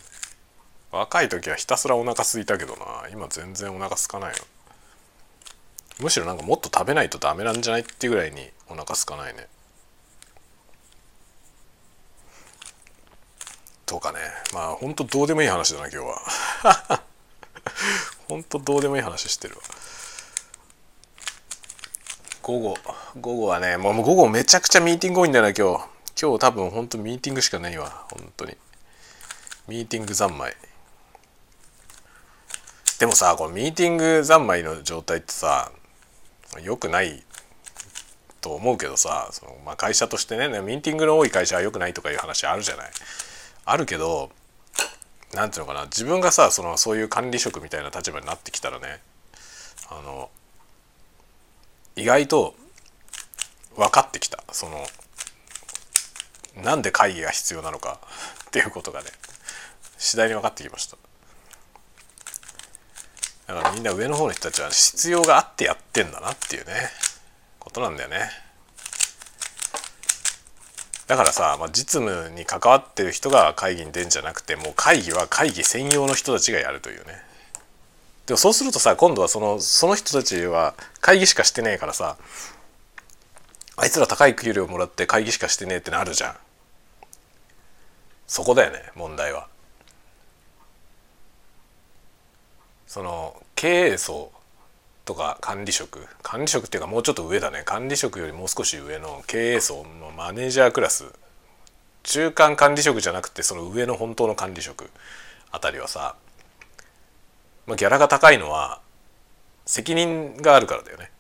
[0.95, 3.09] 若い時はひたすらお腹空いたけどな。
[3.11, 4.45] 今全然お腹空かないよ
[6.01, 9.49] むしろなんかもっと食べないとダメなんじゃないっていうぐらいにお腹空かないね。
[13.87, 14.19] とかね。
[14.53, 17.03] まあほんとどうでもいい話だな今日は。
[18.29, 19.63] ほんとどうでもいい話してるわ。
[22.43, 22.79] 午後
[23.21, 25.85] 午後はねもう午後めちゃくちゃミーティング多いんだよな今日。
[26.21, 28.57] 今日多分ほんとミーティングしかないわ本当に。
[29.67, 30.57] ミーティング三昧。
[32.99, 35.73] でもさこのミーティング三昧の状態ってさ
[36.63, 37.23] 良くない
[38.41, 42.91] と思うけどさその、まあ、会社としてねミーティングの多い会社は良くないとかいう話あるじゃない？
[43.65, 44.31] あるけど
[45.35, 49.01] 何ていうのかな自分がさそのそういう管理職みたいな立場になってきたらね
[49.91, 50.31] あの
[51.97, 52.55] 意外と
[53.77, 54.85] 分かってきたその
[56.63, 57.99] なんで会議が必要なのか
[58.47, 59.07] っていうことがね
[59.99, 60.97] 次第に分かってきました
[63.47, 66.73] だからみんな上の方の人たちは必要があってやってんだなっていうね
[67.59, 68.31] ことなんだよね。
[71.07, 77.23] だからさ、まあ、実務に関わってる人が会議に出るんじゃなくてもう会議は会議専用の人たちがやるというね。
[78.25, 82.17] でもそうするとさ今度はそのその人たちは会議しかしてねえからさ
[83.77, 86.37] あいつら高い給料もらって会議しかしてねえってなるじゃん。
[88.27, 89.49] そこだよね問題は。
[92.87, 94.31] その経営層
[95.05, 97.63] とか管理職管理職っていうかもうちょっと上だね。
[97.65, 101.05] 管理職よりもう少し上の経営層のマネージャークラス。
[102.05, 104.91] 中間管理職じゃなくてその上の本当の管理職
[105.51, 106.17] あたりはさ、
[107.67, 108.81] まあ、ギャラが高いのは
[109.65, 111.11] 責任があるからだよね。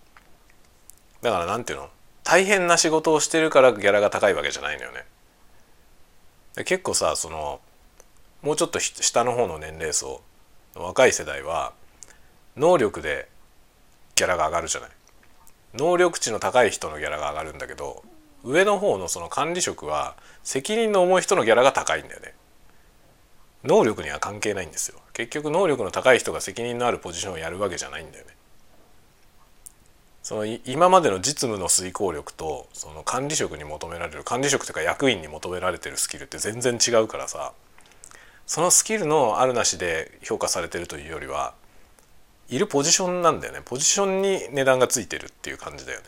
[1.22, 1.88] だから何ていうの
[2.22, 5.04] 大変な仕事をしてるからギャラが高いわけじゃないのよね。
[6.64, 7.60] 結構さその
[8.42, 10.20] もうちょっと下の方の年齢層
[10.74, 11.72] 若い世代は
[12.56, 13.28] 能力で
[14.14, 14.90] ギャラが上がるじゃない。
[15.74, 18.04] 能力値の高い人のギャラが上がるんだけど
[18.44, 22.34] 上の方のその管理職は責任の重い人のギャラが高いんだよね。
[23.64, 24.98] 能力には関係ないんですよ。
[25.14, 28.34] 結局能力の高い人が責任のあるポジションをやるわけじゃないんだよね。
[30.22, 37.52] その今までの実務の遂行力とその管理職に求められる管理職というか役員に求められてるスキルって全然違うからさ。
[38.46, 41.54] そのスキルのあるなしで評価されてるというよりは
[42.48, 43.60] いるポジションなんだよね。
[43.64, 46.06] ポジションに値段がついてるっていう感じだよね。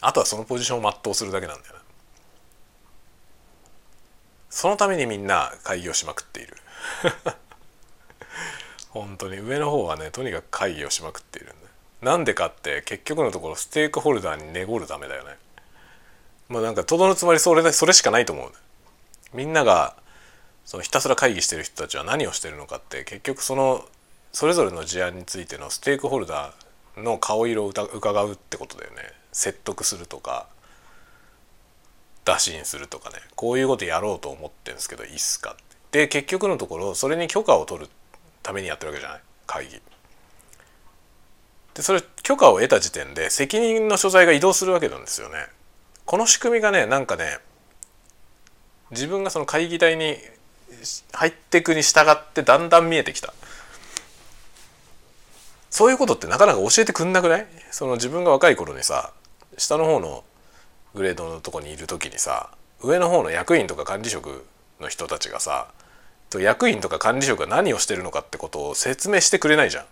[0.00, 1.80] あとはそのポジションを全うするだけなんだよな
[4.48, 6.56] そのためにみんな会議をしまくっている。
[8.90, 9.38] 本当に。
[9.38, 11.54] 上の方はねとにかく会議をしまくっているんだ
[12.02, 15.36] なんでかって結局のところステークホルダーに濁るためだよね。
[16.48, 18.52] まあなんかとどのつまりそれそれしかないと思う
[19.34, 19.96] みんなが
[20.64, 23.84] そのひたすら会議してる人たちは何をしてるのかって結局その
[24.32, 28.98] それぞれの事案についてのステークホルダーの顔色を伺うってことだよね
[29.32, 30.46] 説得するとか
[32.24, 35.56] 打診するとかねこういうことやろうと思ってんですけどいいっすかっ
[35.90, 37.90] てで結局のところそれに許可を取る
[38.42, 39.20] ためにやってるわけじゃない？
[39.46, 39.80] 会議。
[41.74, 45.46] でそれ許可を得た時点で責任の所在が移動するわけなんですよね。
[46.04, 47.38] この仕組みがねなんかね
[48.90, 50.16] 自分がその会議台に
[51.12, 53.32] 入っていくに従ってだんだん見えてきた
[55.70, 57.46] そういうことってなかなか教えてくんなくない？
[57.70, 59.12] その自分が若い頃にさ
[59.56, 60.24] 下の方の
[60.94, 62.50] グレードのとこにいる時にさ
[62.82, 64.44] 上の方の役員とか管理職
[64.80, 65.68] の人たちがさ
[66.38, 69.84] 役員とか管理職が何をしてるのかってことを説明してくれないじゃん。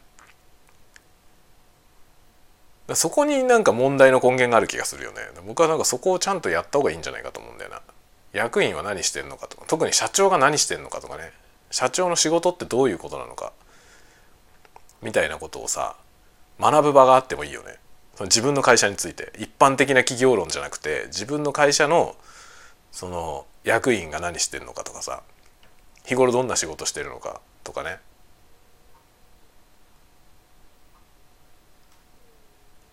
[2.94, 5.18] そこになんか問題の根源がある気がするよね。
[5.46, 7.82] 僕はなんかそこをちゃんとやった方がいいんじゃないかと思うんだよな。
[8.32, 11.32] 役員は何してんのかとか特に社長が何してんのかとかね
[11.70, 13.52] 社長の仕事ってどういうことなのか
[15.02, 15.96] みたいなことをさ
[16.60, 17.76] 学ぶ場があってもいいよね。
[18.16, 19.32] その自分の会社について。
[19.38, 22.16] 一般的な企業論じゃなくて自分の会社の
[22.90, 25.22] その役員が何してんのかとかさ
[26.04, 27.98] 日頃どんな仕事してるのかとかね。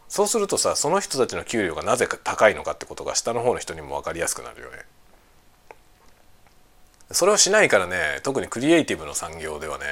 [0.07, 4.77] そうするとさその人たちの給料がなぜ高いのかってことが下の方の人にも分かりやすくなるよね。
[7.11, 9.85] それをしないからね特にクリエイティブの産業ではね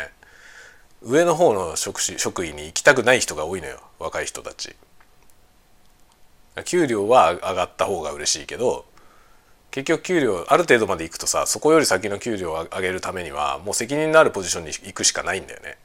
[1.02, 4.76] 上の方の職種職位に行きたくない人が多いのよ若い人たち。
[6.66, 8.86] 給料は上がった方が嬉しいけど
[9.72, 15.78] 結局給料ある程度まで行くとさそこより先の給料を上げるためにはもう責任のあるポジションに行くしかないんだよね。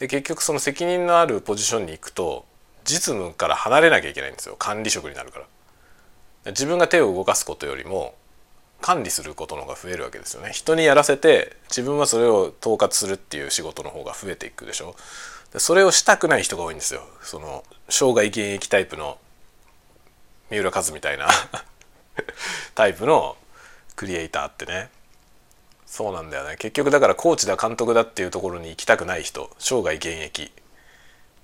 [0.00, 2.44] で結局その責任のあるポジションに行くと
[2.84, 5.46] 実務から離れなきゃいけないんですよ管理職になるから。
[6.46, 8.14] 自分が手を動かすことよりも
[8.80, 10.50] 管理することのが増えるわけですよね。
[10.52, 14.94] 人にやらせて自分はそれを統括するっていう仕事の方が増えていくでしょ。
[15.52, 17.02] でそれをしたくない人が多いんですよ。
[17.22, 19.18] その生涯現役タイプの
[20.50, 21.28] 三浦和みたいな
[22.74, 23.36] タイプの
[23.96, 24.90] クリエイターってね
[25.86, 30.52] そうなんだよね結局だからコーチだ監督だっていうところに行きたくない人生涯現役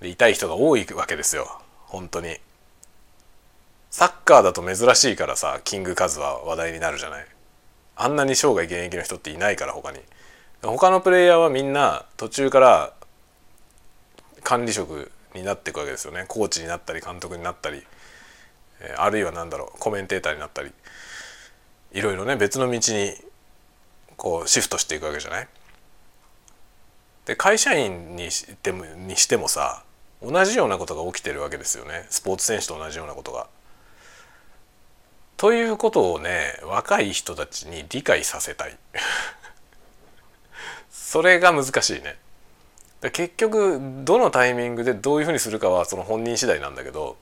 [0.00, 2.38] でいたい人が多いわけですよ本当に
[3.90, 7.26] サッカーだと珍しいからさキングカズは話題になるじゃない？
[7.96, 10.00] あんなに生涯現役の人っていないから他に。
[10.62, 12.92] 他のプレイヤーはみんな途中から
[14.42, 16.24] 管理職になっていくわけですよね。
[16.28, 17.82] コーチになったり監督になったり
[18.96, 20.72] あるいは何だろうコメンテーターになったり。
[21.92, 23.14] いろいろね別の道に
[24.16, 25.48] こうシフトしていくわけじゃない？
[27.24, 29.84] で会社員にしてもにしてもさ
[30.22, 32.06] 同じようなことが起きてるわけですよね。
[32.10, 33.46] スポーツ選手と同じようなことが。
[35.36, 38.76] ということをね若い人たちに理解させたい
[40.90, 42.16] それが難しいね
[43.12, 47.16] 結局どのタイミングでどういうふうにするかはその本人次第なんだけど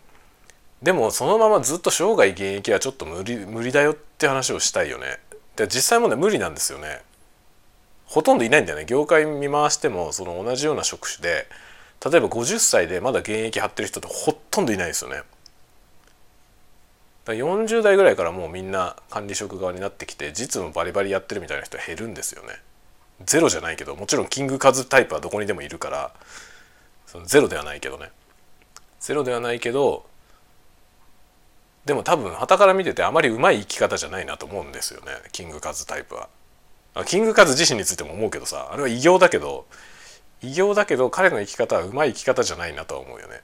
[0.82, 5.18] でもそのままずっと生涯現役はちょっと無理無理だよって話をしたいよね。
[5.56, 7.00] で実際問題無理なんですよね。
[8.04, 11.48] ほとんどいないんだよね業界見回してもその同じような職種で
[12.04, 15.22] 例えば50歳でまだ現役張ってる人ってほとんどいないですよね。
[17.32, 22.60] 40代ぐらいからもうみんな管理職側になってきて実務バリバリやってるみたいな人減るんですよね。
[23.24, 26.12] ゼロじゃないけどもちろんキングカズタイプはどこにでもいるから
[27.06, 28.10] そのゼロではないけどね
[29.00, 30.06] ゼロではないけど
[31.84, 36.28] でも多分旗から見ててあまりうまい生き方じゃないなと思うんですよねキングカズタイプは。
[37.06, 39.66] キングカズ自身についても思うけどさあれは偉業だけど
[40.42, 43.40] 偉業だけど彼の生き方はうまい生き方じゃないなとは思うよね。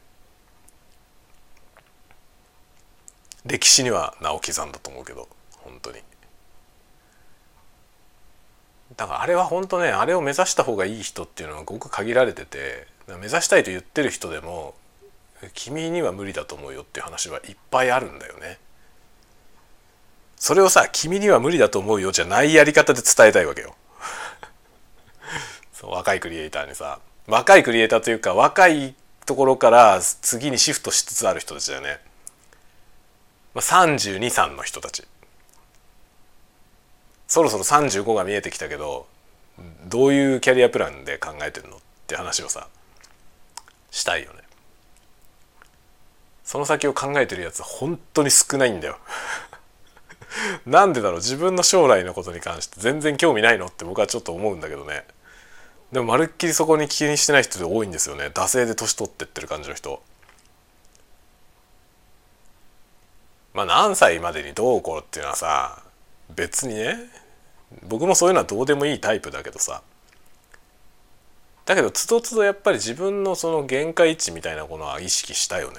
[3.46, 5.28] 歴史には名を刻んだと思うけど
[5.58, 5.98] 本当に。
[8.96, 14.74] だからあれは本当ねあれを目指した方がいい人っていうのはごく限られてて目指したいと言ってる人でも
[15.54, 18.58] 君には無理だと思うよっていう話はいっぱいあるんだよね。
[20.36, 23.74] それをさ「君には無理だと思うよ」じゃないやり方で伝えたいわけよ。
[25.72, 32.00] そう若いクリエイターにさ若いクリエイターというか若いところから次にシフトしつつある人たちだよね。
[33.54, 35.04] 323の人たち。
[37.26, 39.06] そろそろ35が見えてきたけど
[39.86, 41.78] どういうキャリアプランで考えてるのっ
[42.08, 42.66] て話をさ
[43.92, 44.40] したいよね。
[46.44, 48.98] その先を考えてるやつ本当に少ないんだよ。
[50.66, 51.20] なんでだろう？
[51.20, 55.04] 自分の将来のことに関して全然興味ないのって僕はちょっと思うんだけどね。
[55.92, 58.26] でもまるっきりそこに気にしてない人で多いんですよね。
[58.26, 60.02] 惰性で年取ってってる感じの人。
[63.54, 65.82] まあ何歳までにどうこうっていうのはさ
[66.34, 66.96] 別にね
[67.88, 69.82] 僕もそういうのはどうでもいいタイプだけどさ
[71.66, 75.78] だけどつどつどやっぱり自分のその限界値みたいなものは意識したよね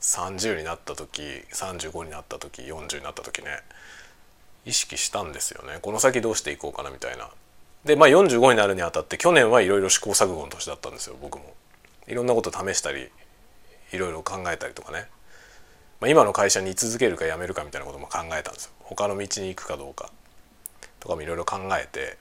[0.00, 3.60] 30になった時35になった時40になった時ね
[4.66, 7.28] 意識したんですよねこの先どうしていこうかなみたいな。
[7.84, 11.54] でまあ45になるにあたって去年はいろいろ試行錯誤の年だったんですよ僕も。
[12.06, 13.10] いろんなこと試したり
[13.92, 15.06] いろいろ考えたりとかね、
[16.00, 18.72] まあ、今の会社に居続けるか辞めるかみたいなことも考えたんですよ。
[18.80, 20.10] 他の道に行くかどうか。
[21.00, 22.18] とかもいろいろ考えて。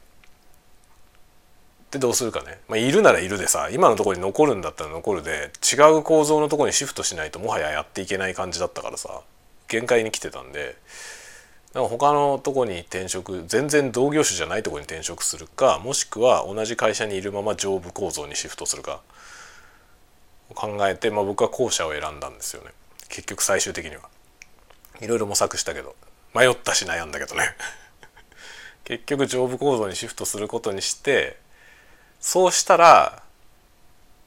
[1.91, 9.21] でどうするかね、まあ、いるならいるでさ今のところに残るんだったら残るで違う構造のところにシフトしないともはややっていけない感じだったからさ
[9.67, 10.75] 限界に来てたんで。
[11.73, 19.01] なんか他のとこに転職全然同業種じゃないとこに転職するかもしくは同じ会社にいるまま上部構造にシフトするか
[20.53, 22.69] 考えて、まあ、僕は後者を選んだんですよね。
[23.13, 24.09] 結局最終的には。
[24.99, 25.95] いろいろ模索したけど。
[26.33, 27.55] 迷ったし悩んだけどね。
[28.85, 31.37] 結局上部構造にシフトすることにして
[32.19, 33.21] そうしたら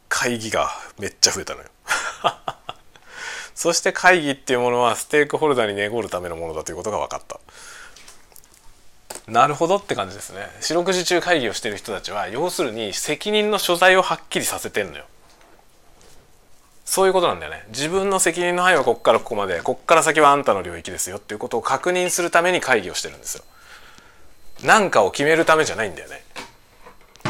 [0.09, 1.68] 会議がめっちゃ増えたのよ。
[3.57, 7.41] そして会議っていうものはステークホルダーに寝ごるためのものだということが分かった。
[9.26, 10.49] なるほどって感じですね。
[10.61, 15.07] 四六時中会議をしてる人たちは要するに責任の所在をはっきりさせてんのよ。
[16.87, 17.64] そういうことなんだよね。
[17.68, 23.45] 自分の責任の範囲はここからここまでここから先はあんたの領域ですよっていうことを確認するために会議をしてるんですよ。
[24.64, 26.24] 何かを決めるためじゃないんだよね。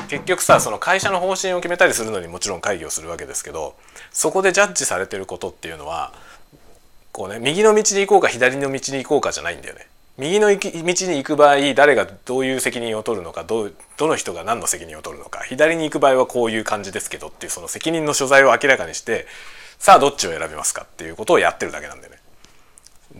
[0.09, 3.75] 結局さその会社の方針を決めたりするのにもちろん会議をするわけですけど
[4.13, 6.13] そこでジャッジされてることっていうのは
[7.13, 9.89] こうね右の道に行こうか左の道に行こうかじゃないんだよね。
[10.19, 19.27] 右の道に行く場合誰がどういう責任を取るのかどどの人が何の責任を取るのか左に行く場合はこういう感じですけどっていうその責任の所在を明らかにして
[19.79, 22.17] さあどっちを選びますかっていうことをやってるだけなんでね。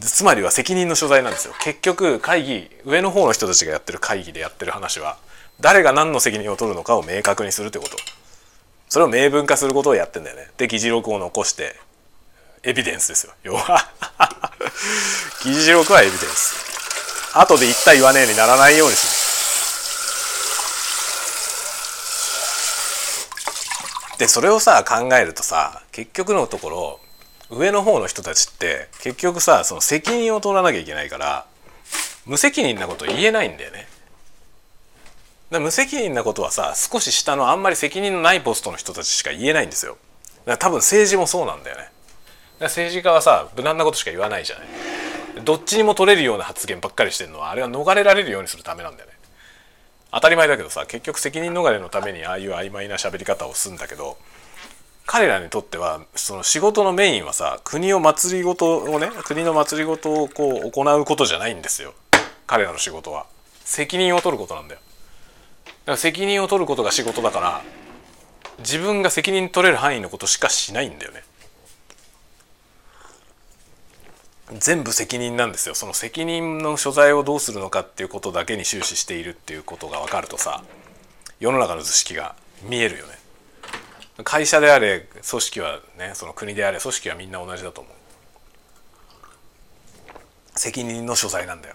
[0.01, 1.55] つまりは責任の所在なんですよ。
[1.63, 5.19] 結局会議上の方の人たちがやってる会議でやってる話は
[5.61, 7.97] 誰が何の責任を取るのかを明確にするってこと。
[8.89, 10.49] それを明文化することをやってんだよね。
[10.57, 11.77] で議事録を残して
[12.63, 13.33] エビデンスですよ。
[13.43, 13.91] 要は
[15.45, 16.66] 議事録はエビデンス。
[17.39, 19.23] 後で言った言わねえにならないようにす
[24.15, 27.01] るでそれをさ考えるとさ結局のところ
[27.51, 31.47] 上の方の人たちって結局さその責任を取らなきゃいけないから
[32.25, 33.87] 無責任なこと言えないんだよね。
[35.51, 39.97] だ無責任なことはさ少し下のあんまり責任のないポストの人たちしか言えないんですよ。
[40.45, 41.89] だから多分政治もそうなんだよね。
[42.61, 44.67] 政治家はさ無難なことしか言わないじゃない。
[45.47, 49.15] どっちにも取れるような発言ばっかりしてるのはあれは逃れられるようにするためなんだよね。
[50.13, 54.17] 当たり前だけどさ結局責任逃れのためにああいう曖昧な喋り方をするんだけど
[55.07, 61.95] 彼らにとってはその仕事のメインはさ国を祭りごとをね国の祭りごとをこう行うことじゃないんですよ。
[62.47, 63.27] 彼らの仕事は。
[63.65, 64.81] 責任を取ることなんだよ。
[65.65, 67.63] だから責任を取ることが仕事だから
[68.59, 71.23] 自分が責任取れる範囲のことしかしないんだよね。
[74.53, 75.75] 全部責任なんですよ。
[75.75, 80.63] その責任の所在をどうするのかっていうことだけに終始しているっていうことが分かるとさ
[81.41, 83.13] 世の中の図式が見えるよね。
[84.25, 87.93] 会社であれ組織はねその国であれ組織はみんな同じだと思う。
[90.59, 91.75] 責任の所在なんだよ。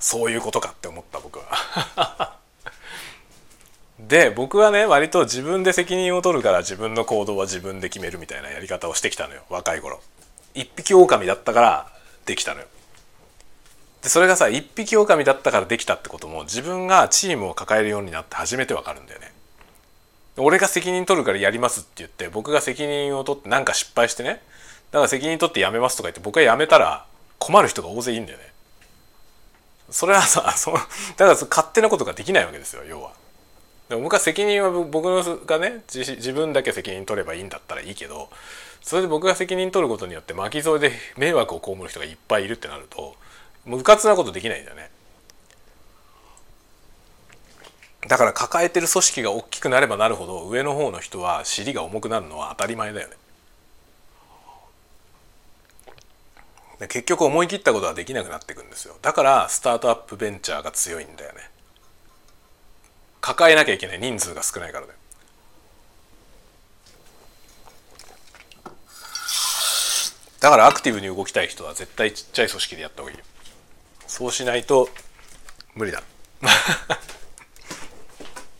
[0.00, 2.36] そういうことかって思った僕は。
[4.00, 9.42] で僕はね割と自分で責任を取るから自分の行動は自分で決めるみたいなやり方をしてきたのよ。
[9.48, 10.00] 若い頃。
[10.56, 11.92] 一匹狼だったから
[12.24, 12.66] できたのよ。
[14.02, 19.32] でそれがさ一匹狼だったからできたってことも自分がチームを抱えるようになって初めてわかるんだよね。
[20.38, 24.42] 俺が責任取るからやりますって言って僕が責任を取って何か失敗してね
[24.90, 27.06] だから責任取ってやめますとか言って僕がやめたら
[27.38, 28.44] 困る人が大勢いいんだよね。
[29.90, 30.84] それはさ そだか
[31.18, 33.12] ら勝手なことができないわけですよ要は。
[33.88, 38.30] でも僕は責任は僕がね自分だけ責任取ればいいんだったらいいけど
[38.86, 43.16] それで僕が責任取ることによって巻き添えで迷惑を被る人がいっぱいいるってなると
[43.64, 44.90] もううかつなことできないんだよね。
[48.06, 53.16] だから抱えてる組織が大きくなればなるほど上の方の人は尻が重くなるのは当たり前だよね。
[56.86, 58.94] 結局思い切ったことはできなくなっていくんですよ。
[59.02, 61.50] だからスタートアップベンチャーが強いんだよね。
[63.20, 64.98] 抱えなきゃいけない人数が少ないからだよ
[70.46, 73.18] だからアクティブに動きたい人は絶対ちっちゃい組織でやった方がいい
[74.06, 74.88] そうしないと
[75.74, 76.04] 無理だ。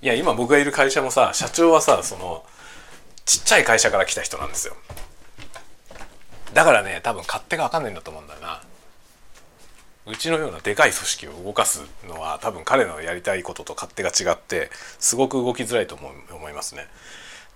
[0.03, 2.45] いや今僕がいる会社もさ社長はさその
[3.25, 4.77] ちっちゃい会社から来た人なんですよ。
[6.55, 8.65] だからね多分勝手が分かんないんだと思うんだよな。
[10.07, 16.89] うちのようなでかい組織を動かすのは多分彼のやりたいことと勝手が違ってすごく動きづらいと思思いますね。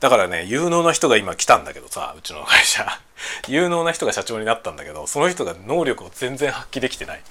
[0.00, 2.86] だからね有能な人が今来たんだけどさうちの会社。
[3.48, 7.22] 有能な人が社長になったんだけどその人が能力を全然発揮できてない。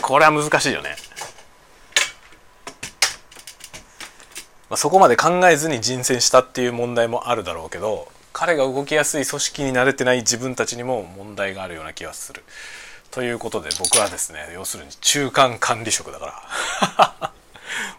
[0.00, 0.96] これは難しいよね。
[4.68, 12.44] まあ、そこまで考えずに人選したっていう問題もあるだろうけど彼が動きやすい組織に慣れてない自分たちにも問題があるような気がする。
[13.10, 16.26] ということで僕はですね要するに中間管理職だか
[17.20, 17.32] ら。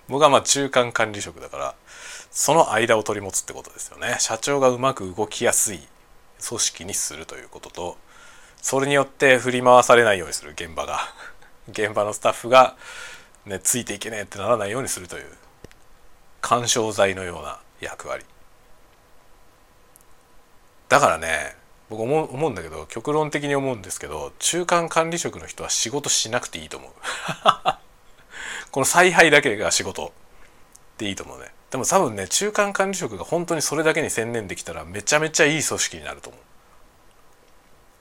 [0.07, 1.75] 僕はまあ中間管理職だから
[2.31, 4.15] その間を取り持つってことですよね。
[4.19, 5.79] 社長がうまく動きやすい
[6.47, 7.97] 組織にするということと
[8.61, 10.99] それによって振り回されないようにする現場が
[11.69, 12.75] 現場のスタッフが、
[13.45, 15.37] ね、ついていけねえってならないようにするという
[16.41, 18.25] 緩衝材のような役割。
[20.89, 21.55] だからね
[21.89, 26.91] 僕思う思うんだけど極論的に思うんですけど中間管理職の人は仕事しなくていいと思う。
[28.71, 30.13] この采配だけが仕事
[30.97, 31.53] でいいと思うね。
[31.71, 36.41] でも多分ね中間管理職が本当にそれだけに専念できたらめちゃめちゃいい組織になると思う。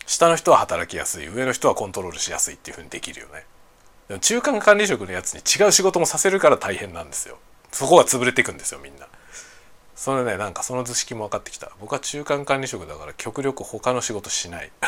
[0.07, 1.29] 下の人は働きやすい。
[1.29, 3.45] 上の人はコントロールしやすいっていうふうにできるよね。
[4.09, 7.39] でも中間管理職のやつに違う仕事もさせるから大変なんですよ。
[7.71, 9.07] そこが潰れていくんですよみんな。
[9.95, 11.71] それねなんかその図式も分かってきた。
[11.81, 14.73] 僕は中間管理職だから極力他の仕事しない。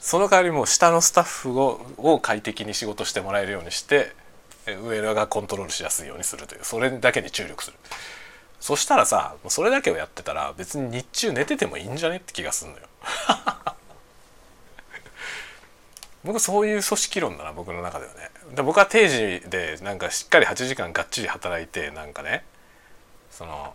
[0.00, 4.14] その代わりも下のスタッフを快適に仕事してもらえるようにして
[4.66, 6.64] 上がコントロールしやすいようにするという。
[6.64, 7.76] それだけに注力する。
[8.60, 12.86] そしたらさそれだけをやってたら別に日中寝ててもいいんじゃねって気がすんのよ。
[16.22, 18.30] 僕そういう組織論だな僕の中ではね。
[18.54, 22.44] で僕は定時でなんかしっかり8時間がっちり働いてなんかね
[23.32, 23.74] その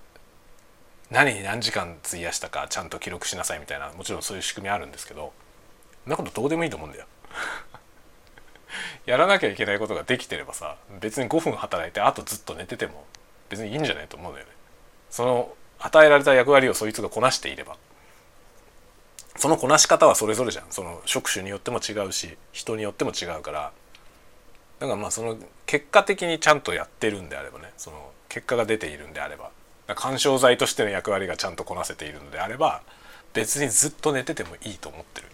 [1.11, 5.33] 何に何時間費やしたかちゃんと記録しなさいみたいなもちろんそういう仕組みあるんですけど
[6.05, 7.05] そんなことどうでもいいと思うんだよ。
[9.05, 13.05] やらなきゃいけないことができてればさ別に5分働いてあとずっと寝てても
[13.49, 14.51] 別にいいんじゃないと思うんだよね。
[15.09, 17.77] その与えられた役割をそいつがこなしていれば。
[19.37, 20.65] そのこなし方はそれぞれじゃん。
[20.71, 23.71] その職種によっても違うし人によっても違うから。
[24.79, 27.71] だからまあその結果的にちゃんとやってるんであればね。
[27.77, 29.51] その結果が出ているんであれば。
[29.95, 32.81] 緩衝材としての役割がちゃんとこなせているのであれば
[33.33, 35.27] 別にずっと寝ててもいいと思ってる。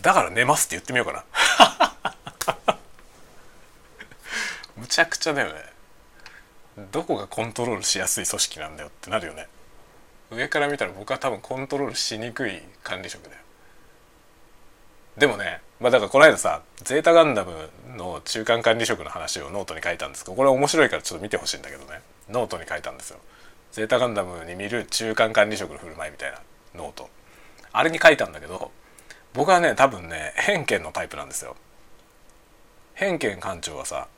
[0.00, 1.24] だから寝ますって言ってみようか
[2.66, 2.76] な。
[4.76, 5.64] むちゃくちゃだよね。
[6.92, 9.48] どこがコントロールしやすい組織なんだよってなるよね。
[10.30, 13.36] 上から見たら僕は多分コントロールしにくい管理職だよ。
[15.16, 22.02] でもねまあだからこの間さゼータガンダムの中間管理職の話をノートに書いたんですけどこれ面白いからちょっと見てほしいんだけどね。
[22.28, 23.18] ノートに書いたんですよ。
[23.72, 26.40] ゼータガンダムに見る中間管理職の振る舞いみたいな
[26.74, 27.08] note。
[27.72, 28.70] あれに書いたんだけど
[29.36, 31.56] 僕はね多分ねヘンケンのタイプなんですよ。
[32.94, 34.08] ヘンケン艦長はさ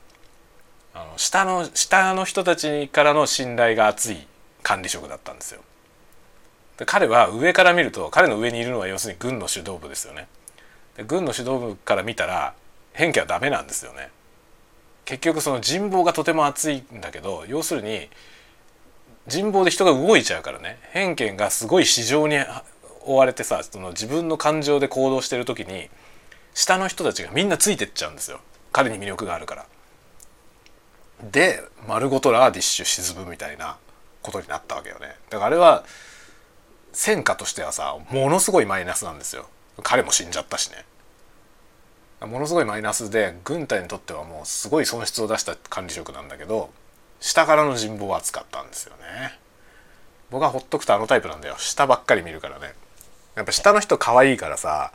[0.93, 4.27] あの下の下の人たちからの信頼が厚い
[4.63, 5.61] 管理職だったんですよ。
[6.77, 10.27] で彼は上から見ると彼の上にいるのは要するに軍の指導部ですよね。
[10.95, 12.53] で軍の指導部から見たら
[12.93, 14.09] ヘンケンはダメなんですよね。
[15.03, 18.09] 結局その人望がとても厚いんだけど要するに
[19.27, 20.79] 人望で人が動いちゃうからね。
[20.93, 22.37] 偏見がすごい市場に
[23.05, 25.89] 追われてさその自分の感情で行動してる時に
[26.53, 28.39] 下の人たちがみんなついてっちゃうんですよ。
[28.71, 29.65] 彼に魅力があるから。
[31.31, 33.77] で丸ごとラーディッシュ沈むみたいな
[34.21, 35.15] ことになったわけよね。
[35.29, 35.83] だからあれは
[36.91, 39.47] 戦果としてはさものすごいマイナスなんですよ。
[39.83, 40.85] 彼も死んじゃったしね。
[42.27, 46.69] ものすごいマイナスで軍隊にとってはもうすごい損失を出した管理職なんだけど
[47.21, 49.39] 下からの人望は厚かったんですよね。
[50.29, 51.55] 僕はほっとくとあのタイプなんだよ。
[51.57, 52.73] 下ばっかり見るからね。
[53.39, 54.91] やっぱ下の人可愛いからさ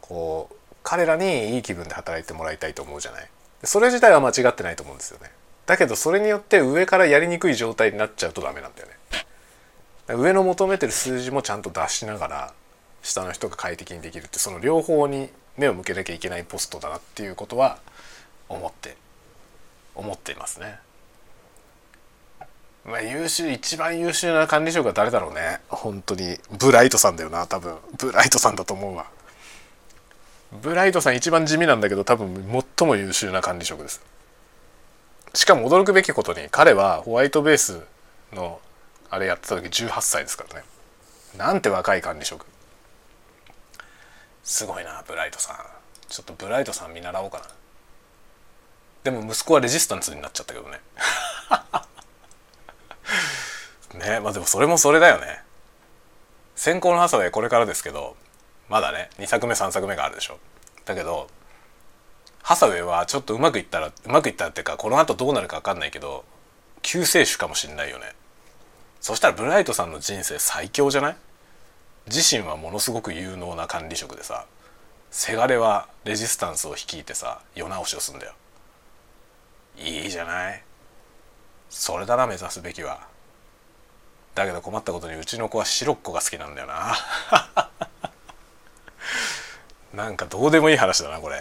[0.00, 3.28] こう彼らにいい気分で働いてもらいたいと思うじゃない？
[3.64, 5.30] それ自体は間違ってないと思うんですよね。
[5.66, 8.94] だけどそれによって上からやりにくい状態になっちゃうとダメなんだよね。
[10.16, 12.54] 上の求めてる数字もちゃんと出しながら
[13.02, 17.78] 下の人が快適にできるってその両方に目を向けなきゃいけないポストだなっていうことは
[18.48, 18.96] 思って
[19.94, 20.78] 思っていますね。
[22.86, 25.60] まあ優秀一番優秀な管理職は誰だろうね。
[25.68, 26.38] 本当に。
[26.58, 27.76] ブライトさんだよな多分。
[27.98, 29.06] ブライトさんだと思うわ。
[30.62, 34.00] ブライトさん一番地味なんだけど多分最も優秀な管理職です。
[35.34, 37.82] しかも驚くべきことに彼はホワイトベース
[38.32, 38.60] の
[39.10, 40.64] あれやってた時18歳ですからね。
[41.36, 42.46] なんて若い管理職。
[44.44, 45.56] すごいなブライトさん。
[46.08, 47.44] ちょっとブライトさん見習おうかな。
[49.02, 50.80] でも息子はレジスタンスになっちゃったけどね。
[53.94, 55.42] ねまあでもそれもそれだよね。
[56.54, 58.16] 先行の朝でこれからですけど
[58.68, 60.38] まだね2作目3作目があるでしょ。
[60.84, 61.28] だけど
[62.42, 66.24] ハサウェイはちょっとうまくいったらうまくいったっていうかこの後どうなるか分かんないけど
[66.82, 68.12] 救世主かもしんないよね。
[69.00, 71.16] そしたらブライトさんの人生最強じゃない？
[72.06, 74.46] 自身はものすごく有能な管理職でさ
[75.10, 78.32] せがれはレジスタンスを率いてさ世直しをすんだよ。
[79.76, 80.62] いいじゃない？
[81.68, 83.06] それだな目指すべきは。
[84.34, 86.94] だけど困ったことにうちの子は白っ子が好きなんだよな。
[89.94, 91.40] なんかどうでもいい話だなこれ。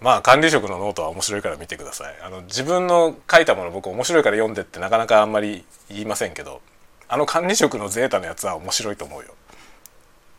[0.00, 2.16] まあ管理職のノートは面白いから見てください。
[2.22, 6.62] あの自分の書いたもの僕面白いから読んでってなかなかあんまり言いませんけど
[7.08, 9.34] あの管理職のゼータのやつは面白いと思うよ。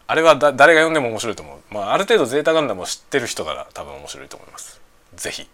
[0.08, 1.74] あれは誰が読んでも面白いと思う。
[1.74, 4.82] まあある程度ゼータガンダムを知ってる人なら多分面白いと思います。
[5.16, 5.48] 是非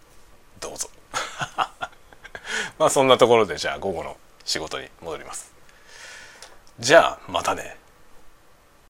[0.61, 0.89] どうぞ。
[2.79, 5.53] まあそんなところでじゃあ午後の仕事に戻ります。
[6.79, 7.77] じゃあまたね。